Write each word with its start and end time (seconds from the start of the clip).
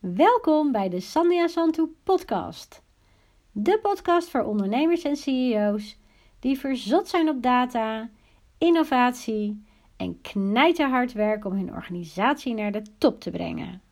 Welkom 0.00 0.72
bij 0.72 0.88
de 0.88 1.00
Sandia 1.00 1.46
Santu 1.46 1.96
podcast. 2.04 2.82
De 3.52 3.78
podcast 3.82 4.28
voor 4.28 4.42
ondernemers 4.42 5.02
en 5.02 5.16
CEO's 5.16 5.98
die 6.38 6.58
verzot 6.58 7.08
zijn 7.08 7.28
op 7.28 7.42
data, 7.42 8.10
innovatie 8.58 9.64
en 9.96 10.20
knijterhard 10.20 11.12
werken 11.12 11.50
om 11.50 11.56
hun 11.56 11.72
organisatie 11.72 12.54
naar 12.54 12.72
de 12.72 12.82
top 12.98 13.20
te 13.20 13.30
brengen. 13.30 13.82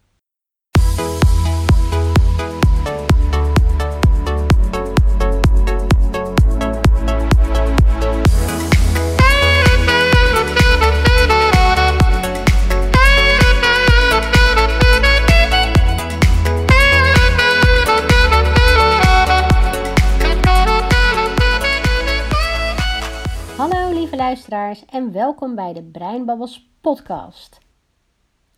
Luisteraars 24.37 24.85
en 24.85 25.13
welkom 25.13 25.55
bij 25.55 25.73
de 25.73 25.83
Breinbabbels 25.83 26.69
podcast. 26.81 27.59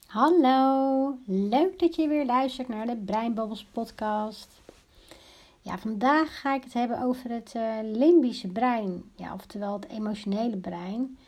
Hallo, 0.06 1.14
leuk 1.26 1.78
dat 1.78 1.94
je 1.94 2.08
weer 2.08 2.26
luistert 2.26 2.68
naar 2.68 2.86
de 2.86 2.96
Breinbabbels 2.96 3.64
podcast. 3.64 4.48
Ja, 5.60 5.78
vandaag 5.78 6.40
ga 6.40 6.54
ik 6.54 6.64
het 6.64 6.72
hebben 6.72 7.02
over 7.02 7.30
het 7.30 7.52
uh, 7.56 7.72
limbische 7.82 8.48
brein, 8.48 9.02
ja, 9.14 9.34
oftewel 9.34 9.72
het 9.72 9.88
emotionele 9.88 10.56
brein. 10.56 11.18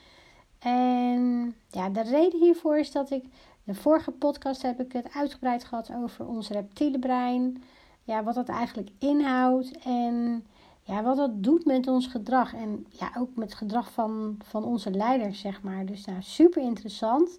En 0.59 1.54
ja, 1.68 1.88
de 1.88 2.02
reden 2.02 2.40
hiervoor 2.40 2.78
is 2.78 2.92
dat 2.92 3.10
ik 3.10 3.24
de 3.64 3.74
vorige 3.74 4.10
podcast 4.10 4.62
heb 4.62 4.80
ik 4.80 4.92
het 4.92 5.14
uitgebreid 5.14 5.64
gehad 5.64 5.90
over 5.95 6.26
ons 6.26 6.48
reptiele 6.48 6.98
brein. 6.98 7.62
Ja, 8.04 8.23
wat 8.23 8.34
dat 8.34 8.48
eigenlijk 8.48 8.90
inhoudt 8.98 9.79
en 9.79 10.46
ja, 10.82 11.02
wat 11.02 11.16
dat 11.16 11.42
doet 11.42 11.64
met 11.64 11.88
ons 11.88 12.06
gedrag. 12.06 12.54
En 12.54 12.86
ja, 12.88 13.10
ook 13.18 13.34
met 13.34 13.48
het 13.48 13.59
gedrag 13.59 13.92
van, 13.92 14.36
van 14.45 14.64
onze 14.64 14.90
leiders, 14.90 15.40
zeg 15.40 15.62
maar. 15.62 15.86
Dus 15.86 16.04
nou, 16.04 16.23
super 16.23 16.62
interessant. 16.62 17.38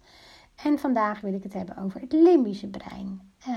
En 0.64 0.80
vandaag 0.80 1.22
wil 1.22 1.34
ik 1.34 1.44
het 1.44 1.54
hebben 1.54 1.78
over 1.78 2.02
het 2.02 2.12
limbische 2.12 2.68
brein. 2.68 3.32
Uh, 3.48 3.54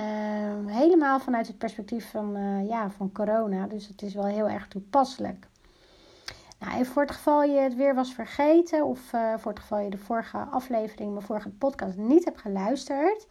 helemaal 0.67 1.21
vanuit 1.21 1.47
het 1.47 1.59
perspectief 1.59 2.11
van, 2.11 2.37
uh, 2.37 2.69
ja, 2.69 2.91
van 2.91 3.13
corona. 3.13 3.67
Dus 3.67 3.89
het 3.89 4.03
is 4.03 4.15
wel 4.15 4.25
heel 4.25 4.49
erg 4.49 4.69
toepasselijk. 4.69 5.49
Nou, 6.59 6.73
even 6.73 6.93
voor 6.93 7.03
het 7.03 7.11
geval 7.11 7.43
je 7.43 7.59
het 7.59 7.75
weer 7.75 7.95
was 7.95 8.15
vergeten. 8.15 8.87
Of 8.87 9.13
uh, 9.13 9.35
voor 9.39 9.51
het 9.51 9.61
geval 9.61 9.79
je 9.79 9.91
de 9.91 9.99
vorige 9.99 10.39
aflevering, 10.39 11.13
mijn 11.13 11.27
vorige 11.27 11.51
podcast 11.51 11.97
niet 11.97 12.25
hebt 12.25 12.41
geluisterd. 12.41 13.27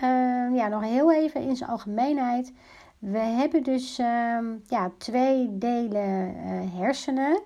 Ehm, 0.00 0.54
ja, 0.54 0.68
nog 0.68 0.82
heel 0.82 1.12
even 1.12 1.42
in 1.42 1.56
zijn 1.56 1.70
algemeenheid. 1.70 2.52
We 2.98 3.18
hebben 3.18 3.62
dus 3.62 3.98
uh, 3.98 4.38
ja, 4.66 4.90
twee 4.98 5.58
delen 5.58 6.34
uh, 6.36 6.78
hersenen. 6.78 7.40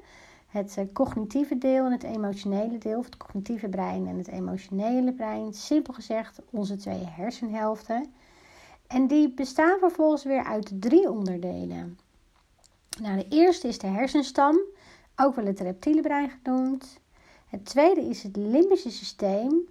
Het 0.48 0.76
uh, 0.78 0.84
cognitieve 0.92 1.58
deel 1.58 1.84
en 1.84 1.92
het 1.92 2.02
emotionele 2.02 2.78
deel. 2.78 2.98
Of 2.98 3.04
het 3.04 3.16
cognitieve 3.16 3.68
brein 3.68 4.06
en 4.06 4.18
het 4.18 4.28
emotionele 4.28 5.12
brein. 5.12 5.54
Simpel 5.54 5.94
gezegd 5.94 6.40
onze 6.50 6.76
twee 6.76 7.04
hersenhelften. 7.10 8.12
En 8.86 9.06
die 9.06 9.30
bestaan 9.34 9.78
vervolgens 9.78 10.24
weer 10.24 10.44
uit 10.44 10.72
drie 10.80 11.10
onderdelen. 11.10 11.98
Nou, 13.00 13.16
de 13.16 13.28
eerste 13.28 13.68
is 13.68 13.78
de 13.78 13.86
hersenstam, 13.86 14.60
ook 15.16 15.34
wel 15.34 15.44
het 15.44 15.60
reptiele 15.60 16.00
brein 16.00 16.30
genoemd. 16.30 17.00
Het 17.48 17.64
tweede 17.64 18.00
is 18.00 18.22
het 18.22 18.36
limbische 18.36 18.90
systeem. 18.90 19.68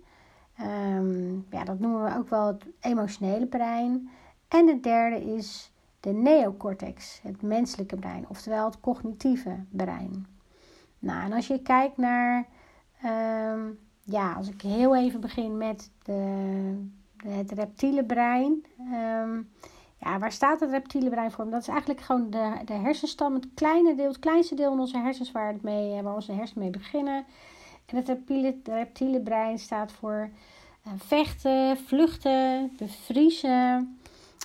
Um, 0.62 1.46
ja, 1.50 1.64
dat 1.64 1.80
noemen 1.80 2.04
we 2.04 2.18
ook 2.18 2.30
wel 2.30 2.48
het 2.48 2.66
emotionele 2.80 3.46
brein. 3.46 4.09
En 4.52 4.67
het 4.67 4.83
derde 4.83 5.23
is 5.23 5.71
de 5.99 6.09
neocortex, 6.09 7.19
het 7.23 7.41
menselijke 7.41 7.95
brein, 7.95 8.25
oftewel 8.27 8.66
het 8.66 8.80
cognitieve 8.80 9.63
brein. 9.69 10.27
Nou, 11.00 11.23
en 11.23 11.34
als 11.34 11.47
je 11.47 11.62
kijkt 11.62 11.97
naar, 11.97 12.47
um, 13.06 13.79
ja, 14.03 14.34
als 14.34 14.50
ik 14.50 14.61
heel 14.61 14.95
even 14.95 15.22
begin 15.22 15.57
met 15.57 15.91
de, 16.03 16.88
de 17.17 17.29
het 17.29 17.51
reptiele 17.51 18.06
brein. 18.06 18.66
Um, 18.78 19.50
ja, 19.97 20.19
waar 20.19 20.31
staat 20.31 20.59
het 20.59 20.69
reptiele 20.69 21.09
brein 21.09 21.31
voor? 21.31 21.50
Dat 21.50 21.61
is 21.61 21.67
eigenlijk 21.67 22.01
gewoon 22.01 22.29
de, 22.29 22.53
de 22.66 22.73
hersenstam, 22.73 23.34
het 23.34 23.47
kleine 23.53 23.95
deel, 23.95 24.07
het 24.07 24.19
kleinste 24.19 24.56
deel 24.56 24.69
van 24.69 24.79
onze 24.79 24.97
hersens 24.97 25.31
waar, 25.31 25.53
het 25.53 25.61
mee, 25.61 26.01
waar 26.01 26.16
onze 26.16 26.31
hersenen 26.31 26.63
mee 26.63 26.72
beginnen. 26.72 27.25
En 27.85 27.95
het 27.97 28.07
reptiele, 28.07 28.57
reptiele 28.63 29.22
brein 29.22 29.59
staat 29.59 29.91
voor 29.91 30.29
uh, 30.88 30.94
vechten, 30.97 31.78
vluchten, 31.78 32.72
bevriezen. 32.78 34.00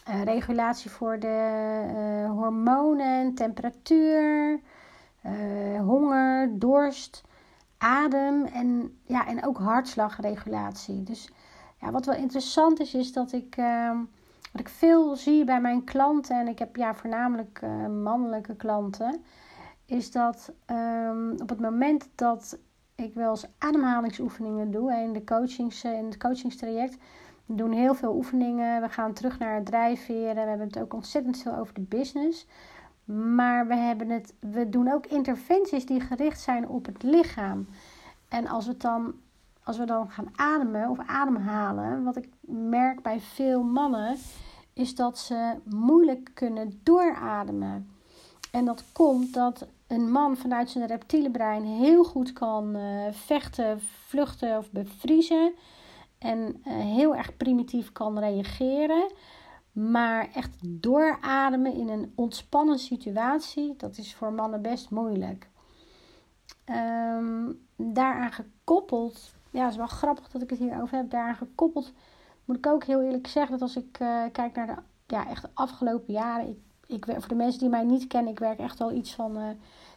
Uh, 0.08 0.22
regulatie 0.22 0.90
voor 0.90 1.18
de 1.18 1.84
uh, 1.94 2.30
hormonen, 2.30 3.34
temperatuur, 3.34 4.60
uh, 5.26 5.80
honger, 5.80 6.58
dorst, 6.58 7.22
adem 7.78 8.44
en, 8.44 8.98
ja, 9.06 9.26
en 9.26 9.44
ook 9.44 9.58
hartslagregulatie. 9.58 11.02
Dus 11.02 11.30
ja, 11.80 11.90
wat 11.90 12.06
wel 12.06 12.14
interessant 12.14 12.80
is, 12.80 12.94
is 12.94 13.12
dat 13.12 13.32
ik, 13.32 13.56
ehm, 13.56 13.96
wat 14.52 14.60
ik 14.60 14.68
veel 14.68 15.16
zie 15.16 15.44
bij 15.44 15.60
mijn 15.60 15.84
klanten, 15.84 16.40
en 16.40 16.48
ik 16.48 16.58
heb 16.58 16.76
ja, 16.76 16.94
voornamelijk 16.94 17.60
mannelijke 18.02 18.56
klanten, 18.56 19.24
is 19.86 20.10
dat 20.10 20.52
um, 20.70 21.30
op 21.40 21.48
het 21.48 21.60
moment 21.60 22.08
dat 22.14 22.58
ik 22.94 23.14
wel 23.14 23.30
eens 23.30 23.46
ademhalingsoefeningen 23.58 24.70
doe 24.70 24.92
in, 24.92 25.12
de 25.12 25.24
coachings, 25.24 25.84
in 25.84 26.04
het 26.04 26.16
coachingstraject 26.16 26.96
we 27.46 27.54
doen 27.54 27.72
heel 27.72 27.94
veel 27.94 28.14
oefeningen. 28.14 28.80
We 28.80 28.88
gaan 28.88 29.12
terug 29.12 29.38
naar 29.38 29.54
het 29.54 29.66
drijfveren. 29.66 30.34
We 30.34 30.40
hebben 30.40 30.66
het 30.66 30.78
ook 30.78 30.94
ontzettend 30.94 31.38
veel 31.42 31.56
over 31.56 31.74
de 31.74 31.80
business. 31.80 32.46
Maar 33.04 33.66
we, 33.66 33.74
hebben 33.74 34.08
het, 34.10 34.34
we 34.40 34.68
doen 34.68 34.92
ook 34.92 35.06
interventies 35.06 35.86
die 35.86 36.00
gericht 36.00 36.40
zijn 36.40 36.68
op 36.68 36.86
het 36.86 37.02
lichaam. 37.02 37.66
En 38.28 38.46
als 38.46 38.66
we 38.66 38.76
dan, 38.76 39.14
als 39.62 39.78
we 39.78 39.84
dan 39.84 40.10
gaan 40.10 40.32
ademen 40.36 40.90
of 40.90 40.98
ademhalen, 41.06 42.04
wat 42.04 42.16
ik 42.16 42.28
merk 42.48 43.02
bij 43.02 43.20
veel 43.20 43.62
mannen, 43.62 44.16
is 44.72 44.94
dat 44.94 45.18
ze 45.18 45.54
moeilijk 45.64 46.30
kunnen 46.34 46.80
doorademen. 46.82 47.90
En 48.50 48.64
dat 48.64 48.84
komt 48.92 49.34
dat 49.34 49.66
een 49.86 50.10
man 50.10 50.36
vanuit 50.36 50.70
zijn 50.70 50.86
reptiele 50.86 51.30
brein 51.30 51.64
heel 51.64 52.04
goed 52.04 52.32
kan 52.32 52.76
uh, 52.76 53.06
vechten, 53.10 53.80
vluchten 53.80 54.58
of 54.58 54.70
bevriezen 54.70 55.52
en 56.26 56.62
uh, 56.66 56.72
heel 56.72 57.16
erg 57.16 57.36
primitief 57.36 57.92
kan 57.92 58.18
reageren. 58.18 59.12
Maar 59.72 60.28
echt 60.34 60.50
doorademen 60.82 61.74
in 61.74 61.88
een 61.88 62.12
ontspannen 62.14 62.78
situatie, 62.78 63.74
dat 63.76 63.98
is 63.98 64.14
voor 64.14 64.32
mannen 64.32 64.62
best 64.62 64.90
moeilijk. 64.90 65.48
Um, 66.70 67.66
daaraan 67.76 68.32
gekoppeld, 68.32 69.34
ja, 69.50 69.62
het 69.62 69.70
is 69.70 69.76
wel 69.76 69.86
grappig 69.86 70.28
dat 70.28 70.42
ik 70.42 70.50
het 70.50 70.58
hier 70.58 70.82
over 70.82 70.96
heb. 70.96 71.10
Daaraan 71.10 71.34
gekoppeld 71.34 71.92
moet 72.44 72.56
ik 72.56 72.66
ook 72.66 72.84
heel 72.84 73.02
eerlijk 73.02 73.26
zeggen 73.26 73.52
dat 73.52 73.62
als 73.62 73.76
ik 73.76 73.98
uh, 74.00 74.24
kijk 74.32 74.54
naar 74.54 74.66
de 74.66 74.76
ja, 75.06 75.28
echt 75.28 75.42
de 75.42 75.50
afgelopen 75.54 76.12
jaren. 76.12 76.48
Ik, 76.48 76.58
ik, 76.86 77.04
voor 77.04 77.28
de 77.28 77.34
mensen 77.34 77.60
die 77.60 77.68
mij 77.68 77.84
niet 77.84 78.06
kennen, 78.06 78.32
ik 78.32 78.38
werk 78.38 78.58
echt 78.58 78.80
al 78.80 78.92
iets 78.92 79.14
van 79.14 79.38
uh, 79.38 79.48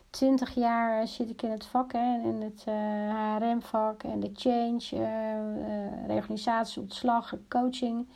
20 0.10 0.54
jaar 0.54 1.08
zit 1.08 1.30
ik 1.30 1.42
in 1.42 1.52
het 1.52 1.66
vak, 1.66 1.92
hè, 1.92 2.20
in 2.24 2.42
het 2.42 2.66
uh, 2.70 3.36
HRM-vak 3.36 4.04
en 4.04 4.20
de 4.20 4.30
change, 4.34 4.90
uh, 4.94 6.08
reorganisatie, 6.08 6.82
ontslag, 6.82 7.34
coaching. 7.50 8.08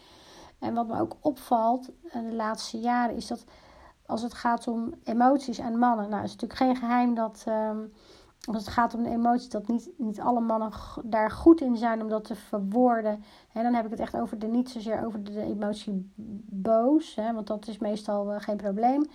En 0.59 0.73
wat 0.73 0.87
me 0.87 0.99
ook 0.99 1.15
opvalt 1.19 1.89
de 2.11 2.33
laatste 2.33 2.79
jaren 2.79 3.15
is 3.15 3.27
dat 3.27 3.45
als 4.05 4.21
het 4.21 4.33
gaat 4.33 4.67
om 4.67 4.93
emoties 5.03 5.57
en 5.57 5.77
mannen, 5.77 6.09
nou 6.09 6.23
is 6.23 6.31
het 6.31 6.41
natuurlijk 6.41 6.59
geen 6.59 6.89
geheim 6.89 7.13
dat 7.13 7.45
um, 7.47 7.93
als 8.45 8.65
het 8.65 8.67
gaat 8.67 8.93
om 8.93 9.03
de 9.03 9.09
emoties, 9.09 9.49
dat 9.49 9.67
niet, 9.67 9.89
niet 9.97 10.19
alle 10.19 10.39
mannen 10.39 10.71
daar 11.03 11.31
goed 11.31 11.61
in 11.61 11.77
zijn 11.77 12.01
om 12.01 12.09
dat 12.09 12.23
te 12.23 12.35
verwoorden. 12.35 13.23
En 13.53 13.63
dan 13.63 13.73
heb 13.73 13.85
ik 13.85 13.91
het 13.91 13.99
echt 13.99 14.15
over 14.15 14.39
de, 14.39 14.47
niet 14.47 14.69
zozeer 14.69 15.05
over 15.05 15.23
de 15.23 15.41
emotie 15.41 16.11
boos, 16.49 17.15
hè, 17.15 17.33
want 17.33 17.47
dat 17.47 17.67
is 17.67 17.77
meestal 17.77 18.39
geen 18.39 18.57
probleem. 18.57 19.05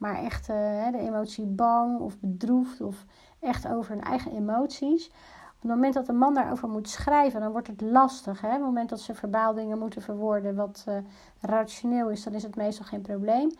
Maar 0.00 0.24
echt 0.24 0.48
uh, 0.48 0.56
de 0.92 0.98
emotie 0.98 1.46
bang 1.46 1.98
of 1.98 2.18
bedroefd 2.20 2.80
of 2.80 3.04
echt 3.40 3.68
over 3.68 3.92
hun 3.94 4.02
eigen 4.02 4.32
emoties. 4.32 5.06
Op 5.54 5.68
het 5.68 5.70
moment 5.70 5.94
dat 5.94 6.08
een 6.08 6.18
man 6.18 6.34
daarover 6.34 6.68
moet 6.68 6.88
schrijven, 6.88 7.40
dan 7.40 7.52
wordt 7.52 7.66
het 7.66 7.80
lastig. 7.80 8.40
Hè? 8.40 8.46
Op 8.46 8.54
het 8.54 8.62
moment 8.62 8.88
dat 8.88 9.00
ze 9.00 9.14
verbaal 9.14 9.54
dingen 9.54 9.78
moeten 9.78 10.02
verwoorden 10.02 10.54
wat 10.54 10.84
uh, 10.88 10.94
rationeel 11.40 12.10
is, 12.10 12.22
dan 12.22 12.32
is 12.32 12.42
het 12.42 12.56
meestal 12.56 12.86
geen 12.86 13.00
probleem. 13.00 13.50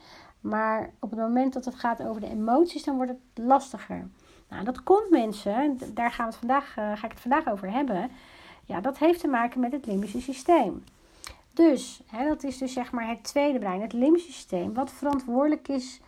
Maar 0.41 0.91
op 0.99 1.11
het 1.11 1.19
moment 1.19 1.53
dat 1.53 1.65
het 1.65 1.75
gaat 1.75 2.03
over 2.03 2.21
de 2.21 2.31
emoties, 2.31 2.85
dan 2.85 2.97
wordt 2.97 3.11
het 3.11 3.45
lastiger. 3.45 4.09
Nou, 4.49 4.65
dat 4.65 4.83
komt 4.83 5.11
mensen, 5.11 5.79
daar 5.95 6.11
gaan 6.11 6.27
we 6.27 6.31
het 6.31 6.41
vandaag, 6.41 6.77
uh, 6.79 6.97
ga 6.97 7.05
ik 7.05 7.13
het 7.13 7.21
vandaag 7.21 7.49
over 7.49 7.73
hebben. 7.73 8.11
Ja, 8.65 8.81
dat 8.81 8.99
heeft 8.99 9.21
te 9.21 9.29
maken 9.29 9.61
met 9.61 9.73
het 9.73 9.87
limbische 9.87 10.21
systeem. 10.21 10.85
Dus, 11.55 12.03
hè, 12.07 12.29
dat 12.29 12.43
is 12.43 12.59
dus 12.59 12.73
zeg 12.73 12.93
maar 12.93 13.09
het 13.09 13.25
tweede 13.25 13.59
brein, 13.59 13.81
het 13.81 13.93
limbische 13.93 14.33
systeem, 14.33 14.75
wat 14.75 14.91
verantwoordelijk 14.91 15.69
is 15.69 16.01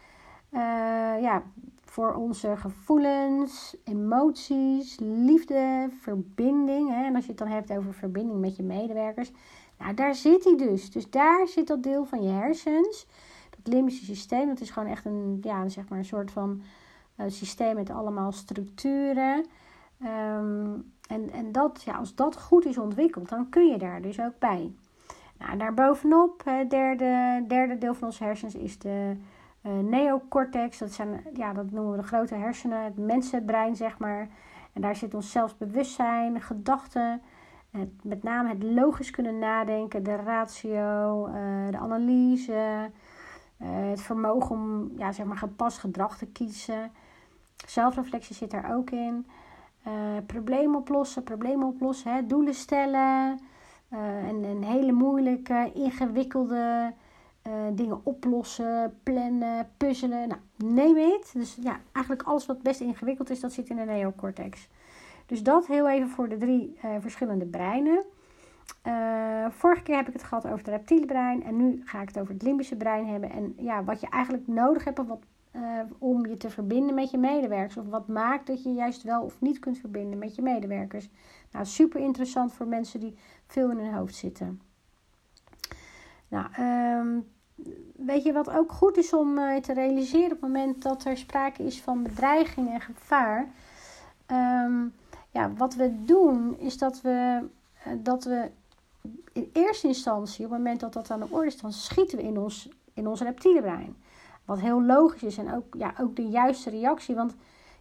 uh, 0.54 1.22
ja, 1.22 1.43
voor 1.84 2.14
onze 2.14 2.56
gevoelens, 2.56 3.76
emoties, 3.84 4.99
liefde, 5.00 5.88
verbinding. 6.00 6.88
Hè? 6.88 7.04
En 7.04 7.14
als 7.14 7.25
je 7.25 7.31
het 7.31 7.38
dan 7.38 7.49
hebt 7.49 7.72
over 7.72 7.94
verbinding 7.94 8.40
met 8.40 8.56
je 8.56 8.62
medewerkers. 8.62 9.32
Nou, 9.78 9.94
daar 9.94 10.14
zit 10.14 10.44
hij 10.44 10.56
dus. 10.56 10.90
Dus 10.90 11.10
daar 11.10 11.49
zit 11.49 11.66
dat 11.66 11.82
deel 11.82 12.04
van 12.04 12.22
je 12.22 12.31
hersens. 12.31 13.06
Dat 13.50 13.75
limbische 13.75 14.04
systeem, 14.04 14.49
dat 14.49 14.60
is 14.60 14.70
gewoon 14.70 14.88
echt 14.88 15.04
een, 15.04 15.38
ja, 15.43 15.69
zeg 15.69 15.88
maar 15.88 15.99
een 15.99 16.04
soort 16.04 16.31
van 16.31 16.62
uh, 17.16 17.26
systeem 17.28 17.75
met 17.75 17.90
allemaal 17.90 18.32
structuren. 18.32 19.44
Ehm, 20.00 20.70
en 21.08 21.31
en 21.31 21.52
dat, 21.52 21.82
ja, 21.84 21.94
als 21.94 22.14
dat 22.14 22.40
goed 22.40 22.64
is 22.64 22.78
ontwikkeld, 22.78 23.28
dan 23.28 23.49
kun 23.49 23.66
je 23.66 23.78
daar 23.78 24.02
dus 24.02 24.20
ook 24.20 24.38
bij. 24.38 24.72
Nou, 25.38 25.58
daarbovenop, 25.58 26.43
het 26.44 26.70
derde, 26.70 27.44
derde 27.49 27.78
deel 27.78 27.94
van 27.94 28.06
onze 28.06 28.25
hersens 28.25 28.54
is 28.54 28.78
de 28.78 29.16
neocortex. 29.62 30.79
Dat, 30.79 30.93
zijn, 30.93 31.25
ja, 31.35 31.53
dat 31.53 31.70
noemen 31.70 31.93
we 31.93 32.00
de 32.00 32.06
grote 32.06 32.35
hersenen, 32.35 32.85
het 32.85 32.97
mensenbrein, 32.97 33.76
zeg 33.76 33.99
maar. 33.99 34.29
En 34.73 34.81
daar 34.81 34.97
zit 34.97 35.14
ons 35.14 35.31
zelfbewustzijn, 35.31 36.41
gedachten, 36.41 37.23
met 38.03 38.23
name 38.23 38.49
het 38.49 38.62
logisch 38.62 39.11
kunnen 39.11 39.38
nadenken, 39.38 40.03
de 40.03 40.17
ratio, 40.17 41.26
uh, 41.26 41.35
de 41.70 41.79
analyse, 41.79 42.91
uh, 43.62 43.69
het 43.91 44.00
vermogen 44.00 44.56
om 44.56 44.93
ja, 44.97 45.12
zeg 45.12 45.26
maar 45.26 45.37
gepast 45.37 45.79
gedrag 45.79 46.19
te 46.19 46.26
kiezen. 46.26 46.91
Zelfreflectie 47.67 48.35
zit 48.35 48.50
daar 48.50 48.75
ook 48.75 48.91
in. 48.91 49.26
Uh, 49.87 49.93
problemen 50.26 50.79
oplossen, 50.79 51.23
problemen 51.23 51.67
oplossen, 51.67 52.12
hè, 52.14 52.26
doelen 52.26 52.55
stellen. 52.55 53.41
en, 54.29 54.44
en 54.44 54.62
hele 54.62 54.93
moeilijke, 54.93 55.70
ingewikkelde 55.75 56.93
dingen 57.74 58.00
oplossen, 58.02 58.98
plannen, 59.02 59.68
puzzelen. 59.76 60.28
Nou, 60.28 60.40
neem 60.56 60.96
het. 60.96 61.30
Dus 61.34 61.58
ja, 61.60 61.80
eigenlijk 61.92 62.26
alles 62.26 62.46
wat 62.46 62.62
best 62.62 62.80
ingewikkeld 62.80 63.30
is, 63.30 63.40
dat 63.40 63.52
zit 63.52 63.68
in 63.68 63.76
de 63.76 63.84
neocortex. 63.84 64.68
Dus 65.26 65.42
dat 65.42 65.66
heel 65.66 65.88
even 65.88 66.08
voor 66.08 66.28
de 66.28 66.36
drie 66.36 66.76
uh, 66.84 66.90
verschillende 67.00 67.46
breinen. 67.46 68.04
Uh, 68.86 69.46
vorige 69.50 69.82
keer 69.82 69.96
heb 69.96 70.06
ik 70.06 70.12
het 70.12 70.22
gehad 70.22 70.44
over 70.44 70.58
het 70.58 70.68
reptiele 70.68 71.06
brein 71.06 71.44
en 71.44 71.56
nu 71.56 71.82
ga 71.84 72.00
ik 72.00 72.08
het 72.08 72.18
over 72.18 72.32
het 72.32 72.42
limbische 72.42 72.76
brein 72.76 73.06
hebben. 73.06 73.30
En 73.30 73.54
ja, 73.56 73.84
wat 73.84 74.00
je 74.00 74.08
eigenlijk 74.08 74.46
nodig 74.46 74.84
hebt 74.84 75.06
wat, 75.06 75.18
om 75.98 76.26
je 76.26 76.36
te 76.36 76.50
verbinden 76.50 76.94
met 76.94 77.10
je 77.10 77.18
medewerkers. 77.18 77.76
Of 77.76 77.86
wat 77.86 78.08
maakt 78.08 78.46
dat 78.46 78.62
je 78.62 78.72
juist 78.72 79.02
wel 79.02 79.22
of 79.22 79.40
niet 79.40 79.58
kunt 79.58 79.78
verbinden 79.78 80.18
met 80.18 80.34
je 80.34 80.42
medewerkers. 80.42 81.08
Nou, 81.50 81.64
super 81.64 82.00
interessant 82.00 82.52
voor 82.52 82.66
mensen 82.66 83.00
die 83.00 83.16
veel 83.46 83.70
in 83.70 83.78
hun 83.78 83.94
hoofd 83.94 84.14
zitten. 84.14 84.60
Nou, 86.32 86.46
um, 86.61 87.29
weet 87.96 88.23
je 88.23 88.32
wat 88.32 88.50
ook 88.50 88.73
goed 88.73 88.96
is 88.96 89.12
om 89.12 89.38
uh, 89.38 89.56
te 89.56 89.73
realiseren 89.73 90.25
op 90.25 90.31
het 90.31 90.40
moment 90.40 90.82
dat 90.82 91.05
er 91.05 91.17
sprake 91.17 91.62
is 91.62 91.81
van 91.81 92.02
bedreiging 92.02 92.70
en 92.70 92.81
gevaar? 92.81 93.49
Um, 94.26 94.94
ja, 95.31 95.52
wat 95.52 95.75
we 95.75 96.05
doen 96.05 96.58
is 96.58 96.79
dat 96.79 97.00
we, 97.00 97.49
uh, 97.87 97.93
dat 97.99 98.25
we 98.25 98.50
in 99.32 99.50
eerste 99.52 99.87
instantie, 99.87 100.44
op 100.44 100.50
het 100.50 100.61
moment 100.61 100.81
dat 100.81 100.93
dat 100.93 101.11
aan 101.11 101.20
de 101.20 101.26
orde 101.31 101.46
is, 101.46 101.61
dan 101.61 101.73
schieten 101.73 102.19
we 102.19 102.25
in 102.25 102.38
ons, 102.38 102.69
in 102.94 103.06
ons 103.06 103.20
reptiele 103.20 103.61
brein. 103.61 103.96
Wat 104.44 104.61
heel 104.61 104.82
logisch 104.82 105.23
is 105.23 105.38
en 105.38 105.55
ook, 105.55 105.75
ja, 105.78 105.94
ook 106.00 106.17
de 106.17 106.28
juiste 106.28 106.70
reactie. 106.70 107.14
Want 107.14 107.35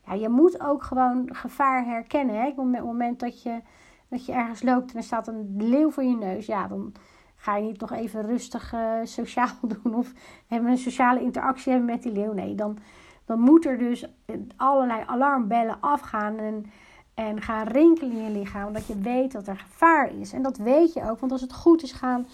ja, 0.06 0.14
je 0.14 0.30
moet 0.30 0.62
ook 0.62 0.84
gewoon 0.84 1.36
gevaar 1.36 1.86
herkennen. 1.86 2.36
Hè? 2.36 2.48
Op 2.48 2.58
het 2.58 2.84
moment 2.84 3.20
dat 3.20 3.42
je, 3.42 3.62
dat 4.08 4.26
je 4.26 4.32
ergens 4.32 4.62
loopt 4.62 4.92
en 4.92 4.98
er 4.98 5.04
staat 5.04 5.28
een 5.28 5.56
leeuw 5.58 5.92
voor 5.92 6.04
je 6.04 6.16
neus, 6.16 6.46
ja, 6.46 6.68
dan 6.68 6.94
ga 7.42 7.56
je 7.56 7.64
niet 7.64 7.80
nog 7.80 7.92
even 7.92 8.26
rustig 8.26 8.74
uh, 8.74 9.00
sociaal 9.04 9.58
doen 9.82 9.96
of 9.96 10.14
hebben 10.48 10.72
een 10.72 10.78
sociale 10.78 11.22
interactie 11.22 11.72
hebben 11.72 11.90
met 11.90 12.04
die 12.04 12.12
leeuw. 12.12 12.34
Nee, 12.34 12.56
dan, 12.56 12.78
dan 13.26 13.40
moet 13.40 13.66
er 13.66 13.78
dus 13.78 14.06
allerlei 14.56 15.04
alarmbellen 15.06 15.78
afgaan 15.82 16.38
en 16.38 16.66
en 17.14 17.42
gaan 17.42 17.68
rinkelen 17.68 18.12
in 18.12 18.24
je 18.24 18.40
lichaam, 18.40 18.68
omdat 18.68 18.88
je 18.88 18.98
weet 18.98 19.32
dat 19.32 19.48
er 19.48 19.58
gevaar 19.58 20.20
is. 20.20 20.34
En 20.34 20.42
dat 20.42 20.58
weet 20.58 20.94
je 20.94 21.10
ook, 21.10 21.20
want 21.20 21.32
als 21.32 21.42
het 21.42 21.54
goed 21.54 21.84
is, 21.84 21.92
gaan 21.92 22.28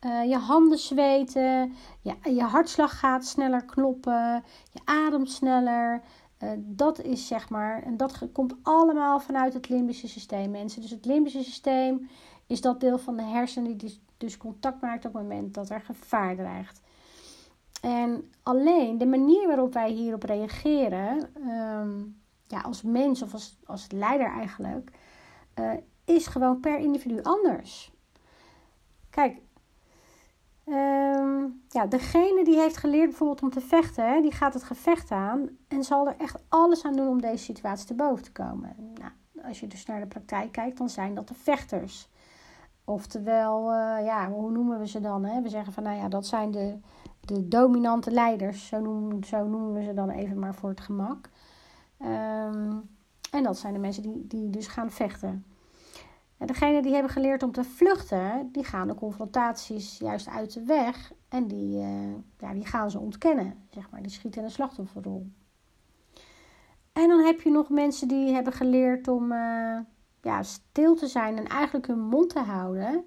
uh, 0.00 0.24
je 0.24 0.36
handen 0.36 0.78
zweten, 0.78 1.72
je, 2.00 2.14
je 2.22 2.42
hartslag 2.42 2.98
gaat 2.98 3.24
sneller 3.24 3.64
kloppen, 3.64 4.44
je 4.70 4.80
ademt 4.84 5.30
sneller. 5.30 6.02
Dat 6.58 7.00
is 7.00 7.26
zeg 7.26 7.48
maar, 7.48 7.82
en 7.82 7.96
dat 7.96 8.18
komt 8.32 8.54
allemaal 8.62 9.20
vanuit 9.20 9.54
het 9.54 9.68
limbische 9.68 10.08
systeem, 10.08 10.50
mensen. 10.50 10.80
Dus 10.80 10.90
het 10.90 11.04
limbische 11.04 11.42
systeem 11.42 12.08
is 12.46 12.60
dat 12.60 12.80
deel 12.80 12.98
van 12.98 13.16
de 13.16 13.22
hersenen 13.22 13.76
die 13.76 14.00
dus, 14.26 14.36
contact 14.36 14.80
maakt 14.80 15.04
op 15.04 15.12
het 15.12 15.22
moment 15.22 15.54
dat 15.54 15.70
er 15.70 15.80
gevaar 15.80 16.36
dreigt. 16.36 16.80
En 17.80 18.30
alleen 18.42 18.98
de 18.98 19.06
manier 19.06 19.46
waarop 19.46 19.72
wij 19.72 19.90
hierop 19.90 20.22
reageren, 20.22 21.30
um, 21.48 22.20
ja, 22.46 22.60
als 22.60 22.82
mens 22.82 23.22
of 23.22 23.32
als, 23.32 23.58
als 23.64 23.86
leider 23.90 24.26
eigenlijk, 24.26 24.90
uh, 25.58 25.72
is 26.04 26.26
gewoon 26.26 26.60
per 26.60 26.78
individu 26.78 27.22
anders. 27.22 27.92
Kijk, 29.10 29.40
um, 30.66 31.62
ja, 31.68 31.86
degene 31.86 32.44
die 32.44 32.56
heeft 32.56 32.76
geleerd 32.76 33.08
bijvoorbeeld 33.08 33.42
om 33.42 33.50
te 33.50 33.60
vechten, 33.60 34.22
die 34.22 34.32
gaat 34.32 34.54
het 34.54 34.62
gevecht 34.62 35.10
aan 35.10 35.48
en 35.68 35.84
zal 35.84 36.08
er 36.08 36.16
echt 36.18 36.42
alles 36.48 36.84
aan 36.84 36.96
doen 36.96 37.08
om 37.08 37.20
deze 37.20 37.44
situatie 37.44 37.86
te 37.86 37.94
boven 37.94 38.24
te 38.24 38.32
komen. 38.32 38.76
Nou, 38.94 39.12
als 39.48 39.60
je 39.60 39.66
dus 39.66 39.86
naar 39.86 40.00
de 40.00 40.06
praktijk 40.06 40.52
kijkt, 40.52 40.78
dan 40.78 40.88
zijn 40.88 41.14
dat 41.14 41.28
de 41.28 41.34
vechters. 41.34 42.08
Oftewel, 42.84 43.72
uh, 43.72 44.04
ja, 44.04 44.30
hoe 44.30 44.50
noemen 44.50 44.78
we 44.78 44.86
ze 44.86 45.00
dan? 45.00 45.24
Hè? 45.24 45.42
We 45.42 45.48
zeggen 45.48 45.72
van, 45.72 45.82
nou 45.82 45.96
ja, 45.96 46.08
dat 46.08 46.26
zijn 46.26 46.50
de, 46.50 46.78
de 47.20 47.48
dominante 47.48 48.10
leiders. 48.10 48.66
Zo 48.66 48.80
noemen, 48.80 49.24
zo 49.24 49.46
noemen 49.46 49.72
we 49.72 49.82
ze 49.82 49.94
dan 49.94 50.10
even 50.10 50.38
maar 50.38 50.54
voor 50.54 50.68
het 50.68 50.80
gemak. 50.80 51.28
Um, 51.98 52.90
en 53.30 53.42
dat 53.42 53.58
zijn 53.58 53.72
de 53.72 53.78
mensen 53.78 54.02
die, 54.02 54.26
die 54.26 54.50
dus 54.50 54.66
gaan 54.66 54.90
vechten. 54.90 55.44
En 56.38 56.46
degenen 56.46 56.82
die 56.82 56.92
hebben 56.92 57.12
geleerd 57.12 57.42
om 57.42 57.52
te 57.52 57.64
vluchten, 57.64 58.48
die 58.52 58.64
gaan 58.64 58.88
de 58.88 58.94
confrontaties 58.94 59.98
juist 59.98 60.28
uit 60.28 60.52
de 60.52 60.64
weg. 60.64 61.12
En 61.28 61.46
die, 61.46 61.76
uh, 61.76 62.14
ja, 62.38 62.52
die 62.52 62.66
gaan 62.66 62.90
ze 62.90 62.98
ontkennen, 62.98 63.54
zeg 63.70 63.90
maar. 63.90 64.02
Die 64.02 64.10
schieten 64.10 64.40
in 64.40 64.46
een 64.46 64.52
slachtofferrol. 64.52 65.26
En 66.92 67.08
dan 67.08 67.24
heb 67.24 67.40
je 67.40 67.50
nog 67.50 67.68
mensen 67.68 68.08
die 68.08 68.32
hebben 68.32 68.52
geleerd 68.52 69.08
om 69.08 69.32
uh, 69.32 69.78
ja, 70.22 70.42
stil 70.42 70.94
te 70.94 71.06
zijn 71.06 71.36
en 71.38 71.46
eigenlijk 71.46 71.86
hun 71.86 72.00
mond 72.00 72.30
te 72.30 72.40
houden. 72.40 73.04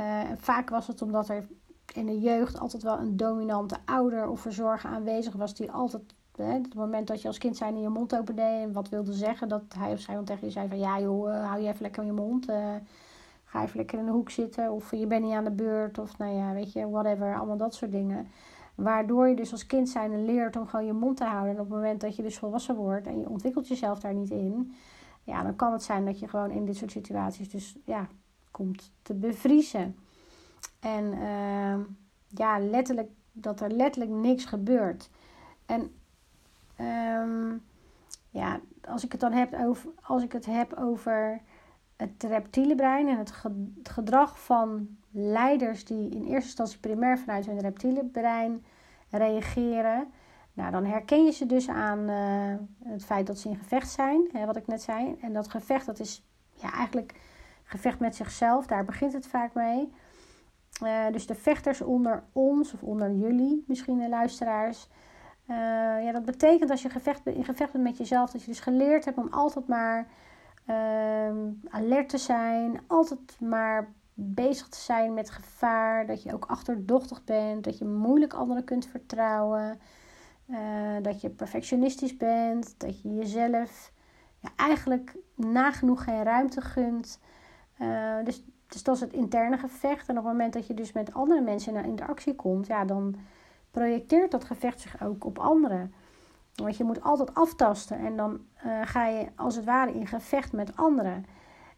Uh, 0.00 0.22
vaak 0.36 0.70
was 0.70 0.86
het 0.86 1.02
omdat 1.02 1.28
er 1.28 1.46
in 1.94 2.06
de 2.06 2.20
jeugd 2.20 2.58
altijd 2.58 2.82
wel 2.82 2.98
een 2.98 3.16
dominante 3.16 3.76
ouder 3.84 4.28
of 4.28 4.40
verzorger 4.40 4.90
aanwezig 4.90 5.34
was 5.34 5.54
die 5.54 5.72
altijd 5.72 6.02
Hè, 6.42 6.52
het 6.52 6.74
moment 6.74 7.06
dat 7.06 7.22
je 7.22 7.28
als 7.28 7.38
kind 7.38 7.56
zijn 7.56 7.74
in 7.74 7.80
je 7.80 7.88
mond 7.88 8.16
opende 8.16 8.42
en 8.42 8.72
wat 8.72 8.88
wilde 8.88 9.12
zeggen, 9.12 9.48
dat 9.48 9.62
hij 9.78 9.92
of 9.92 10.00
zij 10.00 10.14
dan 10.14 10.24
tegen 10.24 10.46
je 10.46 10.52
zei 10.52 10.68
van 10.68 10.78
ja 10.78 11.00
joh, 11.00 11.28
uh, 11.28 11.46
hou 11.46 11.62
je 11.62 11.68
even 11.68 11.82
lekker 11.82 12.02
in 12.02 12.08
je 12.08 12.14
mond. 12.14 12.50
Uh, 12.50 12.74
ga 13.44 13.62
even 13.62 13.76
lekker 13.76 13.98
in 13.98 14.04
de 14.04 14.10
hoek 14.10 14.30
zitten. 14.30 14.72
Of 14.72 14.90
je 14.90 15.06
bent 15.06 15.24
niet 15.24 15.34
aan 15.34 15.44
de 15.44 15.50
beurt. 15.50 15.98
Of 15.98 16.18
nou 16.18 16.34
ja, 16.34 16.52
weet 16.52 16.72
je, 16.72 16.90
whatever. 16.90 17.36
Allemaal 17.36 17.56
dat 17.56 17.74
soort 17.74 17.92
dingen. 17.92 18.28
Waardoor 18.74 19.28
je 19.28 19.36
dus 19.36 19.52
als 19.52 19.66
kind 19.66 19.88
zijn 19.88 20.24
leert 20.24 20.56
om 20.56 20.66
gewoon 20.66 20.86
je 20.86 20.92
mond 20.92 21.16
te 21.16 21.24
houden. 21.24 21.54
En 21.54 21.60
op 21.60 21.66
het 21.66 21.74
moment 21.74 22.00
dat 22.00 22.16
je 22.16 22.22
dus 22.22 22.38
volwassen 22.38 22.76
wordt 22.76 23.06
en 23.06 23.20
je 23.20 23.28
ontwikkelt 23.28 23.68
jezelf 23.68 23.98
daar 24.00 24.14
niet 24.14 24.30
in. 24.30 24.74
Ja, 25.28 25.42
dan 25.42 25.56
kan 25.56 25.72
het 25.72 25.82
zijn 25.82 26.04
dat 26.04 26.18
je 26.18 26.28
gewoon 26.28 26.50
in 26.50 26.64
dit 26.64 26.76
soort 26.76 26.90
situaties 26.90 27.50
dus 27.50 27.76
ja, 27.84 28.08
komt 28.50 28.92
te 29.02 29.14
bevriezen. 29.14 29.96
En 30.80 31.04
uh, 31.04 31.78
ja, 32.28 32.58
letterlijk, 32.58 33.10
dat 33.32 33.60
er 33.60 33.70
letterlijk 33.70 34.10
niks 34.10 34.44
gebeurt. 34.44 35.10
En 35.66 35.92
Um, 36.80 37.62
ja, 38.30 38.60
als 38.88 39.04
ik 39.04 39.12
het 39.12 39.20
dan 39.20 39.32
heb 39.32 39.54
over, 39.54 39.90
als 40.02 40.22
ik 40.22 40.32
het 40.32 40.46
heb 40.46 40.72
over 40.72 41.40
het 41.96 42.22
reptiele 42.22 42.74
brein 42.74 43.08
en 43.08 43.18
het 43.18 43.32
gedrag 43.82 44.44
van 44.44 44.96
leiders 45.10 45.84
die 45.84 46.10
in 46.10 46.22
eerste 46.22 46.34
instantie 46.34 46.78
primair 46.78 47.18
vanuit 47.18 47.46
hun 47.46 47.60
reptiele 47.60 48.04
brein 48.04 48.64
reageren. 49.10 50.12
Nou, 50.58 50.70
dan 50.70 50.84
herken 50.84 51.24
je 51.24 51.32
ze 51.32 51.46
dus 51.46 51.68
aan 51.68 51.98
uh, 51.98 52.54
het 52.92 53.04
feit 53.04 53.26
dat 53.26 53.38
ze 53.38 53.48
in 53.48 53.56
gevecht 53.56 53.90
zijn, 53.90 54.28
hè, 54.32 54.46
wat 54.46 54.56
ik 54.56 54.66
net 54.66 54.82
zei. 54.82 55.16
En 55.20 55.32
dat 55.32 55.50
gevecht, 55.50 55.86
dat 55.86 55.98
is 55.98 56.28
ja, 56.54 56.72
eigenlijk 56.72 57.20
gevecht 57.64 57.98
met 57.98 58.16
zichzelf, 58.16 58.66
daar 58.66 58.84
begint 58.84 59.12
het 59.12 59.26
vaak 59.26 59.54
mee. 59.54 59.92
Uh, 60.82 61.06
dus 61.12 61.26
de 61.26 61.34
vechters 61.34 61.80
onder 61.80 62.24
ons 62.32 62.72
of 62.72 62.82
onder 62.82 63.12
jullie, 63.12 63.64
misschien 63.66 63.98
de 63.98 64.08
luisteraars, 64.08 64.88
uh, 65.50 65.56
ja, 66.04 66.12
dat 66.12 66.24
betekent 66.24 66.70
als 66.70 66.82
je 66.82 66.88
gevecht, 66.88 67.26
in 67.26 67.44
gevecht 67.44 67.72
bent 67.72 67.84
met 67.84 67.96
jezelf, 67.96 68.30
dat 68.30 68.40
je 68.40 68.50
dus 68.50 68.60
geleerd 68.60 69.04
hebt 69.04 69.18
om 69.18 69.28
altijd 69.30 69.68
maar 69.68 70.06
uh, 70.68 71.32
alert 71.68 72.08
te 72.08 72.18
zijn, 72.18 72.80
altijd 72.86 73.40
maar 73.40 73.92
bezig 74.14 74.68
te 74.68 74.78
zijn 74.78 75.14
met 75.14 75.30
gevaar, 75.30 76.06
dat 76.06 76.22
je 76.22 76.34
ook 76.34 76.44
achterdochtig 76.44 77.24
bent, 77.24 77.64
dat 77.64 77.78
je 77.78 77.84
moeilijk 77.84 78.32
anderen 78.32 78.64
kunt 78.64 78.86
vertrouwen, 78.86 79.78
uh, 80.50 80.58
dat 81.02 81.20
je 81.20 81.30
perfectionistisch 81.30 82.16
bent, 82.16 82.74
dat 82.78 83.02
je 83.02 83.14
jezelf 83.14 83.92
ja, 84.38 84.48
eigenlijk 84.56 85.16
nagenoeg 85.34 86.04
geen 86.04 86.22
ruimte 86.22 86.60
gunt. 86.60 87.20
Uh, 87.80 88.14
dus, 88.24 88.44
dus 88.66 88.82
dat 88.82 88.94
is 88.94 89.00
het 89.00 89.12
interne 89.12 89.58
gevecht. 89.58 90.08
En 90.08 90.18
op 90.18 90.24
het 90.24 90.32
moment 90.32 90.52
dat 90.52 90.66
je 90.66 90.74
dus 90.74 90.92
met 90.92 91.14
andere 91.14 91.40
mensen 91.40 91.74
in 91.74 91.84
interactie 91.84 92.34
komt, 92.34 92.66
ja, 92.66 92.84
dan 92.84 93.14
projecteert 93.70 94.30
dat 94.30 94.44
gevecht 94.44 94.80
zich 94.80 95.02
ook 95.02 95.24
op 95.24 95.38
anderen. 95.38 95.94
Want 96.54 96.76
je 96.76 96.84
moet 96.84 97.02
altijd 97.02 97.34
aftasten 97.34 97.98
en 97.98 98.16
dan 98.16 98.40
uh, 98.66 98.80
ga 98.84 99.06
je 99.06 99.26
als 99.34 99.56
het 99.56 99.64
ware 99.64 99.92
in 99.92 100.06
gevecht 100.06 100.52
met 100.52 100.76
anderen. 100.76 101.24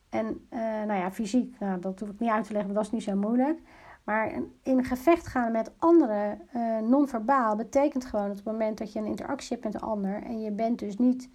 En 0.08 0.46
nou 0.86 0.92
ja, 0.92 1.12
fysiek, 1.12 1.58
nou, 1.58 1.80
dat 1.80 2.00
hoef 2.00 2.08
ik 2.08 2.20
niet 2.20 2.30
uit 2.30 2.46
te 2.46 2.52
leggen, 2.52 2.74
dat 2.74 2.84
is 2.84 2.90
niet 2.90 3.02
zo 3.02 3.16
moeilijk. 3.16 3.58
Maar 4.04 4.32
in 4.62 4.84
gevecht 4.84 5.26
gaan 5.26 5.52
met 5.52 5.72
anderen, 5.78 6.40
uh, 6.56 6.78
non-verbaal, 6.78 7.56
betekent 7.56 8.04
gewoon 8.04 8.28
dat 8.28 8.38
op 8.38 8.44
het 8.44 8.52
moment 8.52 8.78
dat 8.78 8.92
je 8.92 8.98
een 8.98 9.06
interactie 9.06 9.50
hebt 9.50 9.64
met 9.64 9.72
de 9.72 9.86
ander 9.86 10.22
en 10.22 10.40
je 10.40 10.50
bent 10.50 10.78
dus 10.78 10.96
niet 10.96 11.28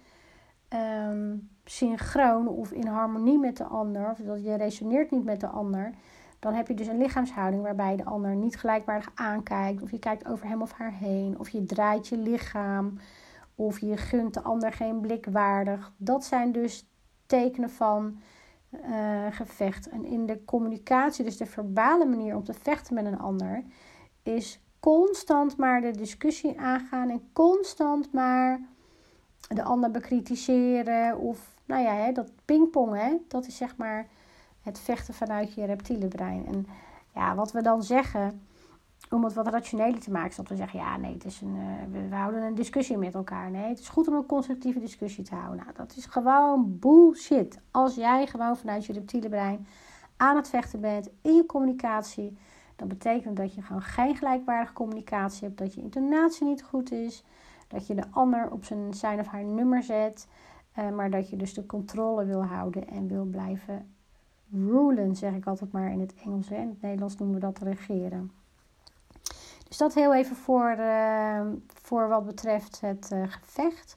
um, 0.68 1.48
synchroon 1.64 2.48
of 2.48 2.72
in 2.72 2.86
harmonie 2.86 3.38
met 3.38 3.56
de 3.56 3.64
ander, 3.64 4.10
of 4.10 4.18
dat 4.18 4.44
je 4.44 4.54
resoneert 4.54 5.10
niet 5.10 5.24
met 5.24 5.40
de 5.40 5.46
ander, 5.46 5.94
dan 6.38 6.54
heb 6.54 6.68
je 6.68 6.74
dus 6.74 6.86
een 6.86 6.98
lichaamshouding 6.98 7.62
waarbij 7.62 7.90
je 7.90 7.96
de 7.96 8.04
ander 8.04 8.34
niet 8.36 8.56
gelijkwaardig 8.56 9.10
aankijkt, 9.14 9.82
of 9.82 9.90
je 9.90 9.98
kijkt 9.98 10.26
over 10.26 10.46
hem 10.46 10.62
of 10.62 10.72
haar 10.72 10.92
heen, 10.92 11.38
of 11.38 11.48
je 11.48 11.64
draait 11.64 12.08
je 12.08 12.18
lichaam, 12.18 12.98
of 13.54 13.80
je 13.80 13.96
gunt 13.96 14.34
de 14.34 14.42
ander 14.42 14.72
geen 14.72 15.00
blik 15.00 15.26
waardig. 15.30 15.92
Dat 15.96 16.24
zijn 16.24 16.52
dus 16.52 16.88
tekenen 17.26 17.70
van 17.70 18.18
uh, 18.70 19.26
gevecht. 19.30 19.88
En 19.88 20.04
in 20.04 20.26
de 20.26 20.44
communicatie, 20.44 21.24
dus 21.24 21.36
de 21.36 21.46
verbale 21.46 22.04
manier 22.04 22.36
om 22.36 22.44
te 22.44 22.54
vechten 22.54 22.94
met 22.94 23.06
een 23.06 23.18
ander, 23.18 23.64
is 24.22 24.60
constant 24.80 25.56
maar 25.56 25.80
de 25.80 25.90
discussie 25.90 26.60
aangaan 26.60 27.10
en 27.10 27.28
constant 27.32 28.12
maar 28.12 28.60
de 29.48 29.62
ander 29.62 29.90
bekritiseren. 29.90 31.18
Of 31.18 31.54
nou 31.64 31.82
ja, 31.82 31.94
hè, 31.94 32.12
dat 32.12 32.30
pingpongen, 32.44 33.24
dat 33.28 33.46
is 33.46 33.56
zeg 33.56 33.76
maar 33.76 34.06
het 34.62 34.78
vechten 34.78 35.14
vanuit 35.14 35.54
je 35.54 35.64
reptiele 35.64 36.08
brein. 36.08 36.46
En 36.46 36.66
ja, 37.14 37.34
wat 37.34 37.52
we 37.52 37.62
dan 37.62 37.82
zeggen, 37.82 38.46
om 39.10 39.24
het 39.24 39.34
wat 39.34 39.48
rationeler 39.48 40.00
te 40.00 40.10
maken, 40.10 40.30
is 40.30 40.36
dat 40.36 40.48
we 40.48 40.56
zeggen: 40.56 40.78
ja, 40.78 40.96
nee, 40.96 41.12
het 41.12 41.24
is 41.24 41.40
een, 41.40 41.56
uh, 41.56 42.08
we, 42.08 42.16
houden 42.16 42.42
een 42.42 42.54
discussie 42.54 42.96
met 42.96 43.14
elkaar. 43.14 43.50
Nee, 43.50 43.68
het 43.68 43.78
is 43.78 43.88
goed 43.88 44.08
om 44.08 44.14
een 44.14 44.26
constructieve 44.26 44.80
discussie 44.80 45.24
te 45.24 45.34
houden. 45.34 45.56
Nou, 45.56 45.76
dat 45.76 45.96
is 45.96 46.06
gewoon 46.06 46.78
bullshit. 46.78 47.60
Als 47.70 47.94
jij 47.94 48.26
gewoon 48.26 48.56
vanuit 48.56 48.86
je 48.86 48.92
reptiele 48.92 49.28
brein 49.28 49.66
aan 50.16 50.36
het 50.36 50.48
vechten 50.48 50.80
bent 50.80 51.10
in 51.22 51.34
je 51.34 51.46
communicatie, 51.46 52.36
dan 52.76 52.88
betekent 52.88 53.36
dat 53.36 53.54
je 53.54 53.62
gewoon 53.62 53.82
geen 53.82 54.16
gelijkwaardige 54.16 54.72
communicatie 54.72 55.46
hebt, 55.46 55.58
dat 55.58 55.74
je 55.74 55.80
intonatie 55.80 56.46
niet 56.46 56.62
goed 56.62 56.92
is, 56.92 57.24
dat 57.68 57.86
je 57.86 57.94
de 57.94 58.10
ander 58.10 58.50
op 58.50 58.64
zijn, 58.64 58.94
zijn 58.94 59.20
of 59.20 59.26
haar 59.26 59.44
nummer 59.44 59.82
zet, 59.82 60.28
uh, 60.78 60.90
maar 60.90 61.10
dat 61.10 61.30
je 61.30 61.36
dus 61.36 61.54
de 61.54 61.66
controle 61.66 62.24
wil 62.24 62.44
houden 62.44 62.88
en 62.88 63.08
wil 63.08 63.24
blijven 63.24 63.94
rulen, 64.50 65.16
zeg 65.16 65.34
ik 65.34 65.46
altijd 65.46 65.72
maar 65.72 65.92
in 65.92 66.00
het 66.00 66.14
Engels. 66.14 66.50
En 66.50 66.56
in 66.56 66.68
het 66.68 66.82
Nederlands 66.82 67.16
noemen 67.16 67.34
we 67.34 67.40
dat 67.40 67.58
regeren. 67.58 68.30
Dus 69.68 69.76
dat 69.76 69.94
heel 69.94 70.14
even 70.14 70.36
voor, 70.36 70.76
uh, 70.78 71.40
voor 71.66 72.08
wat 72.08 72.26
betreft 72.26 72.80
het 72.80 73.10
uh, 73.12 73.22
gevecht. 73.28 73.96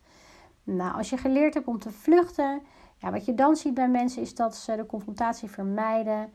Nou, 0.63 0.97
als 0.97 1.09
je 1.09 1.17
geleerd 1.17 1.53
hebt 1.53 1.67
om 1.67 1.79
te 1.79 1.91
vluchten, 1.91 2.61
ja, 2.97 3.11
wat 3.11 3.25
je 3.25 3.33
dan 3.33 3.55
ziet 3.55 3.73
bij 3.73 3.89
mensen 3.89 4.21
is 4.21 4.35
dat 4.35 4.55
ze 4.55 4.75
de 4.75 4.85
confrontatie 4.85 5.49
vermijden. 5.49 6.31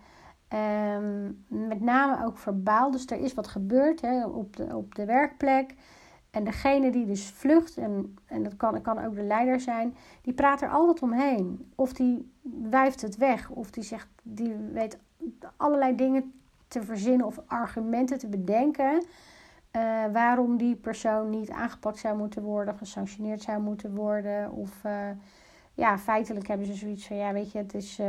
Um, 0.98 1.44
met 1.48 1.80
name 1.80 2.26
ook 2.26 2.38
verbaal. 2.38 2.90
Dus 2.90 3.06
er 3.06 3.18
is 3.18 3.34
wat 3.34 3.46
gebeurd 3.46 4.00
hè, 4.00 4.26
op, 4.26 4.56
de, 4.56 4.76
op 4.76 4.94
de 4.94 5.04
werkplek. 5.04 5.74
En 6.30 6.44
degene 6.44 6.90
die 6.90 7.06
dus 7.06 7.30
vlucht, 7.30 7.76
en, 7.76 8.16
en 8.26 8.42
dat 8.42 8.56
kan, 8.56 8.80
kan 8.80 9.04
ook 9.04 9.14
de 9.14 9.22
leider 9.22 9.60
zijn, 9.60 9.96
die 10.22 10.34
praat 10.34 10.62
er 10.62 10.68
altijd 10.68 11.02
omheen. 11.02 11.72
Of 11.74 11.92
die 11.92 12.32
wijft 12.70 13.00
het 13.00 13.16
weg, 13.16 13.50
of 13.50 13.70
die 13.70 13.82
zegt, 13.82 14.08
die 14.22 14.54
weet 14.72 14.98
allerlei 15.56 15.94
dingen 15.96 16.32
te 16.74 16.82
verzinnen 16.82 17.26
of 17.26 17.40
argumenten 17.46 18.18
te 18.18 18.28
bedenken. 18.28 19.04
Uh, 19.76 20.04
waarom 20.12 20.56
die 20.56 20.76
persoon 20.76 21.30
niet 21.30 21.50
aangepakt 21.50 21.98
zou 21.98 22.16
moeten 22.16 22.42
worden, 22.42 22.76
gesanctioneerd 22.76 23.42
zou 23.42 23.60
moeten 23.60 23.94
worden. 23.94 24.50
Of 24.50 24.84
uh, 24.84 24.92
ja, 25.74 25.98
feitelijk 25.98 26.46
hebben 26.46 26.66
ze 26.66 26.74
zoiets 26.74 27.06
van: 27.06 27.16
ja, 27.16 27.32
weet 27.32 27.52
je, 27.52 27.58
het 27.58 27.74
is, 27.74 28.00
uh, 28.00 28.06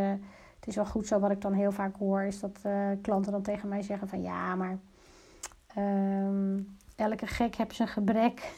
het 0.56 0.68
is 0.68 0.76
wel 0.76 0.86
goed 0.86 1.08
zo. 1.08 1.20
Wat 1.20 1.32
ik 1.32 1.42
dan 1.42 1.54
heel 1.54 1.72
vaak 1.72 1.96
hoor, 1.96 2.22
is 2.22 2.40
dat 2.40 2.60
klanten 3.02 3.32
dan 3.32 3.42
tegen 3.42 3.70
mij 3.70 3.82
zeggen: 3.82 4.08
van 4.08 4.22
ja, 4.22 4.56
maar 4.56 4.78
um, 5.78 6.78
elke 6.96 7.28
gek 7.28 7.56
heeft 7.56 7.76
zijn 7.76 7.88
gebrek. 7.88 8.54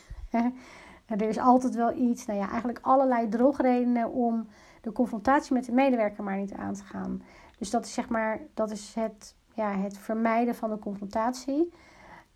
er 1.08 1.22
is 1.22 1.38
altijd 1.38 1.76
wel 1.76 1.94
iets. 1.94 2.26
Nou 2.26 2.40
ja, 2.40 2.50
eigenlijk 2.50 2.80
allerlei 2.82 3.30
drogredenen 3.30 4.12
om 4.12 4.48
de 4.82 4.92
confrontatie 4.92 5.54
met 5.54 5.66
de 5.66 5.72
medewerker 5.72 6.24
maar 6.24 6.38
niet 6.38 6.54
aan 6.54 6.74
te 6.74 6.84
gaan. 6.84 7.22
Dus 7.58 7.70
dat 7.70 7.86
is 7.86 7.94
zeg 7.94 8.10
maar, 8.10 8.40
dat 8.54 8.72
is 8.72 8.94
het, 8.96 9.36
ja, 9.58 9.72
het 9.72 9.98
vermijden 9.98 10.56
van 10.56 10.70
de 10.70 10.80
confrontatie. 10.80 11.74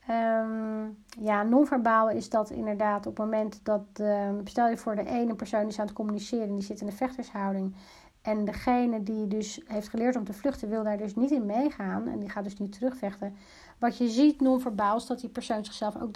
Um, 0.10 1.04
ja, 1.20 1.44
non-verbaal 1.44 2.10
is 2.10 2.30
dat 2.30 2.50
inderdaad 2.50 3.06
op 3.08 3.18
het 3.18 3.26
moment 3.26 3.60
dat, 3.64 3.84
stel 4.44 4.70
je 4.70 4.78
voor 4.78 4.96
de 4.96 5.06
ene 5.06 5.36
persoon 5.36 5.68
is 5.68 5.80
aan 5.80 5.86
het 5.86 5.96
communiceren, 5.96 6.54
die 6.54 6.64
zit 6.64 6.82
in 6.82 6.88
de 6.88 6.92
vechtershouding. 6.92 7.76
En 8.22 8.46
degene 8.46 9.04
die 9.04 9.28
dus 9.28 9.62
heeft 9.66 9.90
geleerd 9.90 10.16
om 10.16 10.24
te 10.24 10.34
vluchten, 10.34 10.70
wil 10.70 10.84
daar 10.84 10.98
dus 10.98 11.16
niet 11.16 11.32
in 11.32 11.46
meegaan. 11.46 12.08
En 12.08 12.20
die 12.20 12.30
gaat 12.30 12.44
dus 12.44 12.58
niet 12.58 12.72
terugvechten. 12.72 13.36
Wat 13.80 13.98
je 13.98 14.10
ziet 14.10 14.42
non-verbaal 14.42 14.98
is 14.98 15.06
dat 15.06 15.20
die 15.20 15.30
persoon 15.30 15.66
zichzelf 15.66 16.02
ook 16.02 16.14